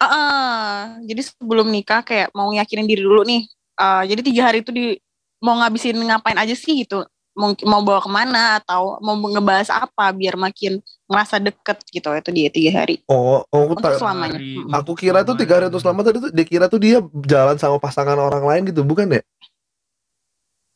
[0.00, 0.76] Ah, ah.
[1.04, 3.44] jadi sebelum nikah kayak mau yakinin diri dulu nih.
[3.76, 4.96] Ah, jadi tiga hari itu di
[5.44, 7.04] mau ngabisin ngapain aja sih gitu.
[7.38, 12.30] Mau, mau bawa ke mana atau mau ngebahas apa biar makin ngerasa deket gitu itu
[12.34, 14.42] dia tiga hari Oh, oh aku, untuk tak- selamanya.
[14.42, 17.54] Hari aku kira tuh tiga hari untuk selamat tadi tuh dia kira tuh dia jalan
[17.54, 19.22] sama pasangan orang lain gitu bukan ya?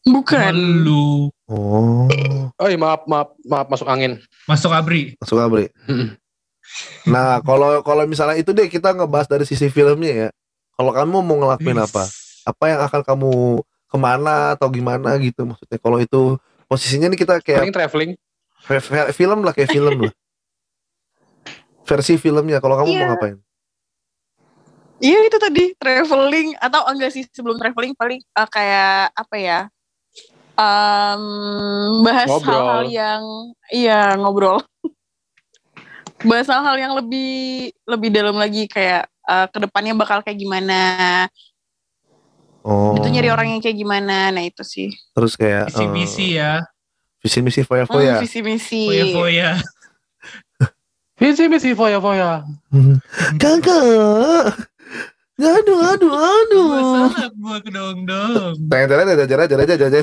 [0.03, 0.55] Bukan.
[0.83, 2.07] lu Oh,
[2.57, 5.67] oh iya maaf maaf maaf masuk angin masuk abri masuk Abri.
[7.05, 10.29] Nah kalau kalau misalnya itu deh kita ngebahas dari sisi filmnya ya.
[10.73, 12.07] Kalau kamu mau ngelakuin apa?
[12.47, 13.31] Apa yang akan kamu
[13.63, 15.77] ke mana atau gimana gitu maksudnya?
[15.77, 16.41] Kalau itu
[16.73, 18.11] posisinya nih kita kayak paling traveling
[19.13, 20.13] film lah kayak film lah
[21.89, 23.09] versi filmnya kalau kamu mau Iya.
[23.13, 23.37] ngapain
[24.97, 29.61] Iya itu tadi traveling atau enggak sih sebelum traveling paling eh, kayak apa ya?
[30.55, 31.23] Em,
[32.07, 32.47] bahas Ngobrol.
[32.47, 33.23] hal-hal yang
[33.67, 34.63] iya ngobrol.
[36.31, 37.35] bahas hal-hal yang lebih
[37.83, 41.27] lebih dalam lagi kayak eh, ke depannya bakal kayak gimana.
[42.63, 42.95] Oh.
[42.97, 44.31] Itu nyari orang yang kayak gimana.
[44.31, 44.89] Nah itu sih.
[45.13, 46.63] terus kayak visi misi ya.
[47.23, 48.83] visi misi foya Hmm, foya visi misi.
[48.89, 49.51] foya foya
[51.23, 52.31] visi misi foya foya
[53.39, 54.59] kakak
[55.39, 59.89] aduh aduh aduh masalah gua ke dong dong tanya tanya tanya tanya tanya tanya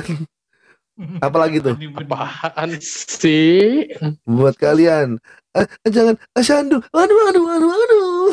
[1.24, 1.72] apa lagi tuh?
[1.96, 3.88] Apaan sih?
[4.28, 5.16] Buat kalian.
[5.56, 6.12] Eh, jangan.
[6.36, 6.76] Eh, Shandu.
[6.92, 8.28] Aduh aduh aduh aduh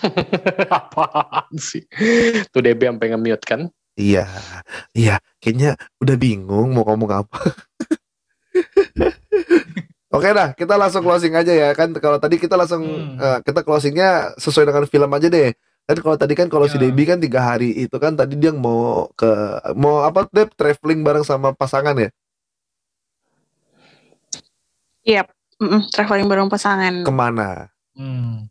[0.70, 1.84] apaan sih
[2.48, 3.60] tuh DB sampai nge-mute kan
[3.94, 4.24] iya
[4.92, 7.38] iya kayaknya udah bingung mau ngomong apa
[10.10, 11.94] Oke dah, kita langsung closing aja ya kan.
[11.94, 13.14] Kalau tadi kita langsung Hmm.
[13.16, 15.54] eh, kita closingnya sesuai dengan film aja deh.
[15.86, 16.82] Kan kalau tadi kan kalau si Ya.
[16.82, 19.30] Debbie kan tiga hari itu kan tadi dia mau ke
[19.74, 22.10] mau apa Deb traveling bareng sama pasangan ya
[25.02, 25.22] Iya.
[25.56, 26.94] Mm-mm, traveling bareng pasangan.
[27.04, 27.68] ke mana?
[27.92, 28.50] Hmm.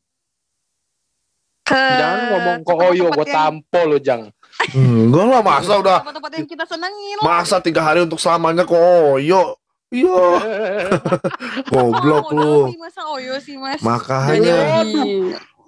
[1.70, 4.34] Ke jangan ngomong ke Oyo gue tampol lo jang
[4.72, 7.16] Enggak lah masa udah tempat-tempat yang kita senengin.
[7.20, 8.76] masa tiga hari untuk selamanya kok
[9.16, 9.56] Oyo.
[9.90, 10.22] Iya,
[11.66, 12.74] goblok Oh, lu.
[12.76, 13.82] masa Oyo sih mas.
[13.82, 14.86] Makanya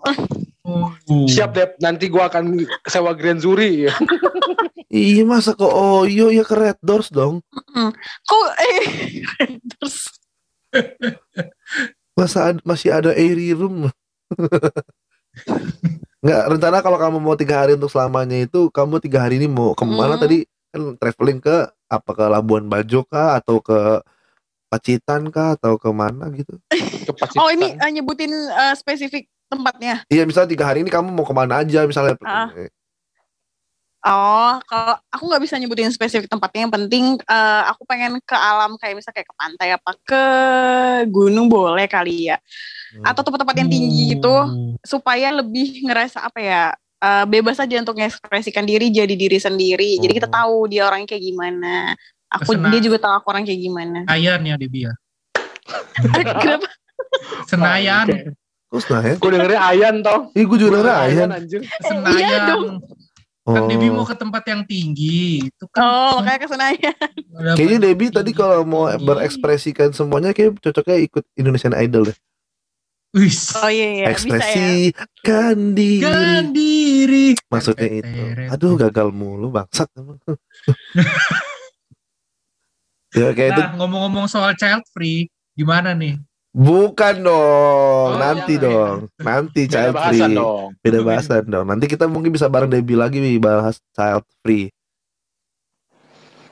[1.28, 3.90] siap Dep nanti gue akan sewa Grand Zuri
[4.92, 7.42] iya masa kok Oyo ya ke Red Doors dong.
[8.22, 8.86] Kok eh
[9.68, 10.06] terus
[12.14, 13.90] Masa ad- masih ada airy room?
[16.22, 19.74] Nggak rencana kalau kamu mau tiga hari untuk selamanya itu kamu tiga hari ini mau
[19.74, 20.24] ke mana Hmm.
[20.24, 20.38] tadi
[20.72, 21.56] kan traveling ke
[21.92, 24.00] apa ke Labuan Bajo kah atau ke
[24.72, 26.56] Pacitan kah atau ke mana gitu?
[27.10, 27.42] ke Pacitan.
[27.42, 30.08] Oh ini eh, nyebutin eh, spesifik tempatnya.
[30.08, 32.16] Iya misalnya tiga hari ini kamu mau ke mana aja misalnya?
[32.24, 32.48] Ah.
[34.02, 36.66] Oh, kalau aku nggak bisa nyebutin spesifik tempatnya.
[36.70, 40.24] Yang penting eh, aku pengen ke alam kayak misalnya kayak ke pantai apa ke
[41.12, 42.38] gunung boleh kali ya.
[42.92, 43.04] Hmm.
[43.04, 44.36] Atau tempat-tempat yang tinggi gitu
[44.82, 46.64] supaya lebih ngerasa apa ya
[46.98, 49.98] eh, bebas aja untuk mengekspresikan diri jadi diri sendiri.
[49.98, 50.34] Jadi kita Oh.
[50.34, 51.96] tahu dia orang kayak gimana.
[52.30, 54.00] Aku Kesena- dia juga tahu aku orang kayak gimana.
[54.06, 54.94] Senayan ya Debbie ya.
[56.38, 56.68] Kenapa?
[57.44, 58.08] Senayan,
[58.68, 59.16] Terus nah ya?
[59.16, 61.30] gue dengernya Ayan toh Ih gue juga denger Ayan.
[61.34, 62.42] anjir Senayan.
[62.48, 62.66] dong.
[63.42, 63.68] Kan Oh.
[63.68, 65.42] Debbie mau ke tempat yang tinggi.
[65.44, 66.96] Itu kan Oh, makanya ke Senayan.
[67.52, 72.18] Kayaknya Debbie tadi kalau mau berekspresikan semuanya kayak cocoknya ikut Indonesian Idol deh.
[73.12, 73.52] Wis.
[73.60, 74.40] Oh iya iya bisa ya.
[74.40, 76.00] Ekspresikan diri.
[76.00, 77.28] Kan diri.
[77.48, 78.22] Maksudnya itu.
[78.48, 79.92] Aduh gagal mulu bangsat.
[83.12, 86.16] ya kayak itu Nah, ngomong-ngomong soal child free, gimana nih?
[86.52, 88.76] bukan dong, Oh, nanti jangan ya.
[88.76, 90.68] dong, nanti Beda child bahasan free, dong.
[90.84, 91.66] beda bahasan dong.
[91.66, 94.68] Nanti kita mungkin bisa bareng Debbie lagi nih bahas child free.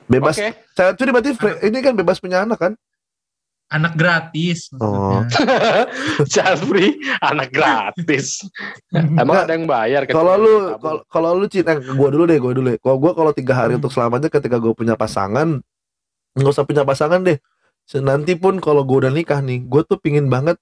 [0.05, 0.55] Bebas Oke.
[0.73, 2.73] child free berarti free- ini kan bebas punya anak kan?
[3.69, 5.21] Anak gratis Oh.
[5.21, 5.85] maksudnya.
[6.25, 6.91] Child free,
[7.21, 8.41] anak gratis.
[8.93, 9.45] Emang Nggak.
[9.45, 10.01] ada yang bayar?
[10.05, 10.53] Kalau lu
[11.05, 12.73] kalau lu cinta gua dulu deh, gua dulu.
[12.75, 13.85] Kalau gua kalau tiga hari Hmm.
[13.85, 15.61] untuk selamanya ketika gua punya pasangan
[16.33, 17.37] nggak usah punya pasangan deh.
[17.95, 20.57] Nanti pun kalau gua udah nikah nih, gua tuh pingin banget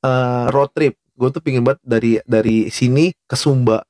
[0.00, 1.00] eh, road trip.
[1.12, 3.80] Gua tuh pingin banget dari dari sini ke Sumba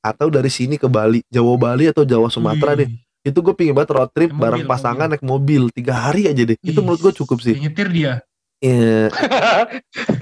[0.00, 2.88] atau dari sini ke Bali, Jawa Bali atau Jawa Sumatera deh.
[3.20, 5.12] Itu gue pingin banget road trip Naik bareng mobil, pasangan mobil.
[5.12, 6.56] naik mobil tiga hari aja deh.
[6.60, 7.52] Itu Ih, menurut gue cukup sih.
[7.56, 8.24] nyetir dia.
[8.60, 9.08] Iya,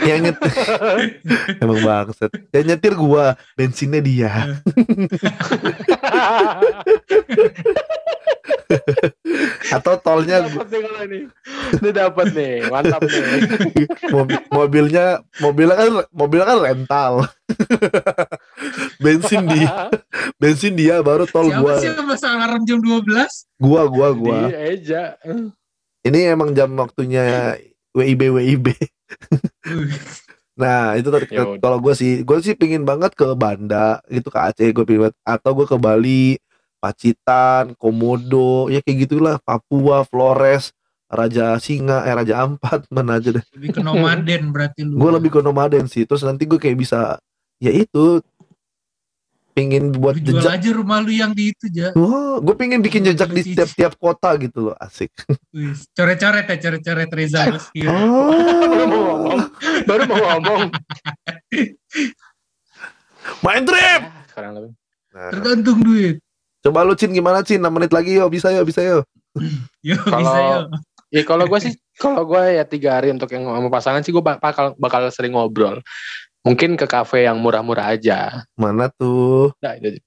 [0.07, 0.53] yang nyetir
[1.63, 2.31] emang banget.
[2.55, 4.31] Yang nyetir gua, bensinnya dia.
[9.75, 11.21] Atau tolnya dapat nih kalau ini.
[11.83, 13.23] Ini dapat nih, mantap nih.
[14.13, 15.07] mobil, mobilnya
[15.41, 17.13] mobilnya kan mobilnya kan rental.
[19.05, 19.89] bensin dia,
[20.43, 21.75] bensin dia baru tol Siapa gua.
[21.79, 23.05] sih yang masang alarm jam 12?
[23.63, 24.39] Gua gua gua.
[24.51, 25.15] Di Eja.
[26.03, 27.59] Ini emang jam waktunya
[27.95, 28.67] WIB WIB.
[30.59, 34.43] Nah itu tadi Ya kalau gue sih, gue sih pingin banget ke Banda, gitu ke
[34.43, 36.35] Aceh gue pingin banget, atau gue ke Bali,
[36.83, 40.75] Pacitan, Komodo, ya kayak gitulah, Papua, Flores,
[41.07, 43.45] Raja Singa, eh Raja Ampat, mana aja deh.
[43.55, 44.99] Lebih ke nomaden berarti lu.
[44.99, 47.23] Gue lebih ke nomaden sih, terus nanti gue kayak bisa,
[47.63, 48.19] ya itu,
[49.59, 50.55] pingin buat jual jejak.
[50.55, 51.91] aja rumah lu yang di itu aja.
[51.93, 55.11] Wah, gue pingin bikin jejak di tiap-tiap kota gitu loh, asik.
[55.93, 57.83] Coret-coret ya, coret-coret Reza Meski.
[57.83, 58.07] Baru
[58.87, 59.39] mau Oh, ngomong.
[59.83, 60.63] Baru mau ngomong.
[63.45, 64.01] main trip.
[64.31, 64.73] Sekarang lebih.
[65.09, 66.17] Nah, Tergantung duit.
[66.59, 67.59] coba lu Cin gimana Cin?
[67.59, 69.03] 6 menit lagi yuk, bisa yuk, bisa yuk.
[69.81, 70.59] Yo, Kalau- bisa yo.
[71.09, 74.21] Ya kalau gue sih, kalau gue ya tiga hari untuk yang sama pasangan sih gue
[74.21, 75.81] bakal bakal sering ngobrol.
[76.49, 78.49] Mungkin ke kafe yang murah-murah aja.
[78.55, 79.53] Mana tuh?
[79.61, 80.01] Nah, itu.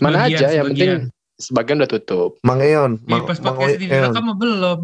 [0.00, 1.36] Mana Sebagian, aja, yang penting sebagian.
[1.36, 2.30] sebagian udah tutup.
[2.40, 3.92] Mang Eon, Eh, Mang, pas Mang podcast ini Eon.
[4.02, 4.78] direkam mah belum.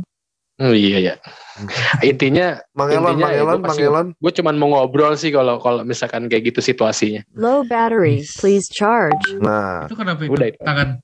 [0.61, 1.15] Oh, iya ya.
[2.05, 4.07] Intinya Mang Elon, Intinya Mang ya, Elon, gua Mang Elon.
[4.15, 7.25] gue cuman mau ngobrol sih kalau kalau misalkan kayak gitu situasinya.
[7.33, 9.17] Low battery, please charge.
[9.37, 10.31] Nah, Itu kenapa itu?
[10.31, 10.61] Udah itu.
[10.61, 11.01] Tangan.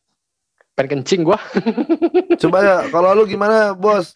[0.74, 1.38] Pengen kencing gue.
[2.44, 4.12] coba ya, kalau lu gimana, Bos?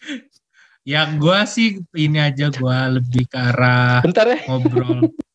[0.81, 4.39] Ya gua sih ini aja gua lebih ke arah Bentar ya.
[4.45, 5.09] ngobrol.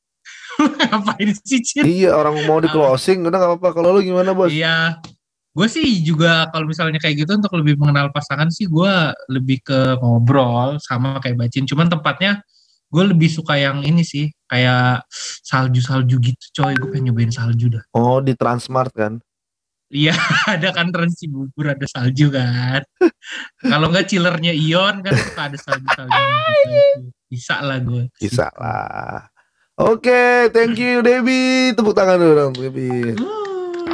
[0.91, 1.85] Ngapain sih Cin?
[1.87, 3.69] Iya, orang mau di closing, udah gak apa-apa.
[3.75, 4.51] Kalau lu gimana, Bos?
[4.51, 5.01] Iya.
[5.57, 9.97] Gue sih juga kalau misalnya kayak gitu untuk lebih mengenal pasangan sih gua lebih ke
[10.05, 11.65] ngobrol sama kayak bacin.
[11.65, 12.45] Cuman tempatnya
[12.93, 15.09] gue lebih suka yang ini sih kayak
[15.49, 16.77] salju-salju gitu coy.
[16.77, 17.85] Gue pengen nyobain salju dah.
[17.97, 19.17] Oh, di Transmart kan?
[19.87, 20.13] Iya
[20.59, 22.83] ada kan Trans Cibubur ada salju kan.
[23.63, 27.01] kalau nggak chillernya Ion kan suka ada salju-salju gitu.
[27.33, 28.13] Bisa lah gue.
[28.19, 29.31] Bisa lah.
[29.77, 31.77] Oke, thank you Debbie.
[31.77, 33.13] Tepuk tangan dulu dong, Debbie.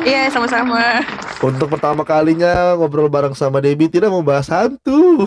[0.03, 1.03] Iya sama-sama.
[1.39, 5.27] Untuk pertama kalinya ngobrol bareng sama Debbie tidak membahas hantu.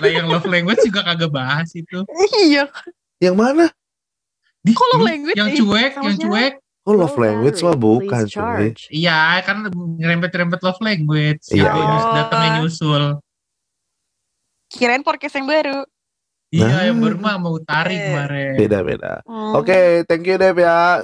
[0.00, 2.04] Lah yang love language juga kagak bahas itu.
[2.40, 2.68] Iya.
[3.20, 3.64] Yang mana?
[4.60, 6.54] Di, Kok love language yang cuek, yang cuek.
[6.88, 8.72] Oh, love Low language mah bukan, cuy.
[8.88, 9.68] Iya kan
[10.00, 11.52] ngerempet-rempet love language.
[11.52, 11.84] Iya, Yang iya.
[11.86, 13.04] nyus- datangnya nyusul.
[14.72, 15.84] Kirain podcast yang baru.
[16.50, 16.82] Iya Nah.
[16.82, 18.04] yang baru mah mau tarik Eh.
[18.10, 18.52] kemarin.
[18.58, 19.12] Beda-beda.
[19.22, 19.54] Hmm.
[19.54, 20.98] Oke, thank you Deb ya.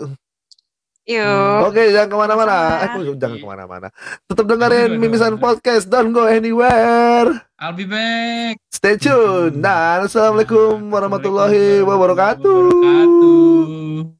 [1.06, 1.70] Yuk.
[1.70, 2.56] Oke, jangan ke mana-mana.
[2.82, 3.88] Eh, jangan ke mana-mana.
[4.26, 5.86] Tetap dengerin Mimisan Podcast.
[5.86, 7.30] Don't go anywhere.
[7.62, 8.58] I'll be back.
[8.74, 9.62] Stay tune.
[9.62, 12.58] Dan assalamualaikum warahmatullahi wabarakatuh.
[12.74, 14.15] wabarakatuh.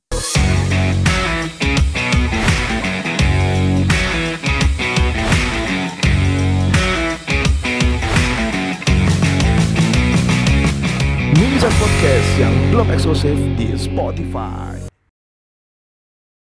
[11.66, 14.85] Podcast yang belum eksklusif di Spotify.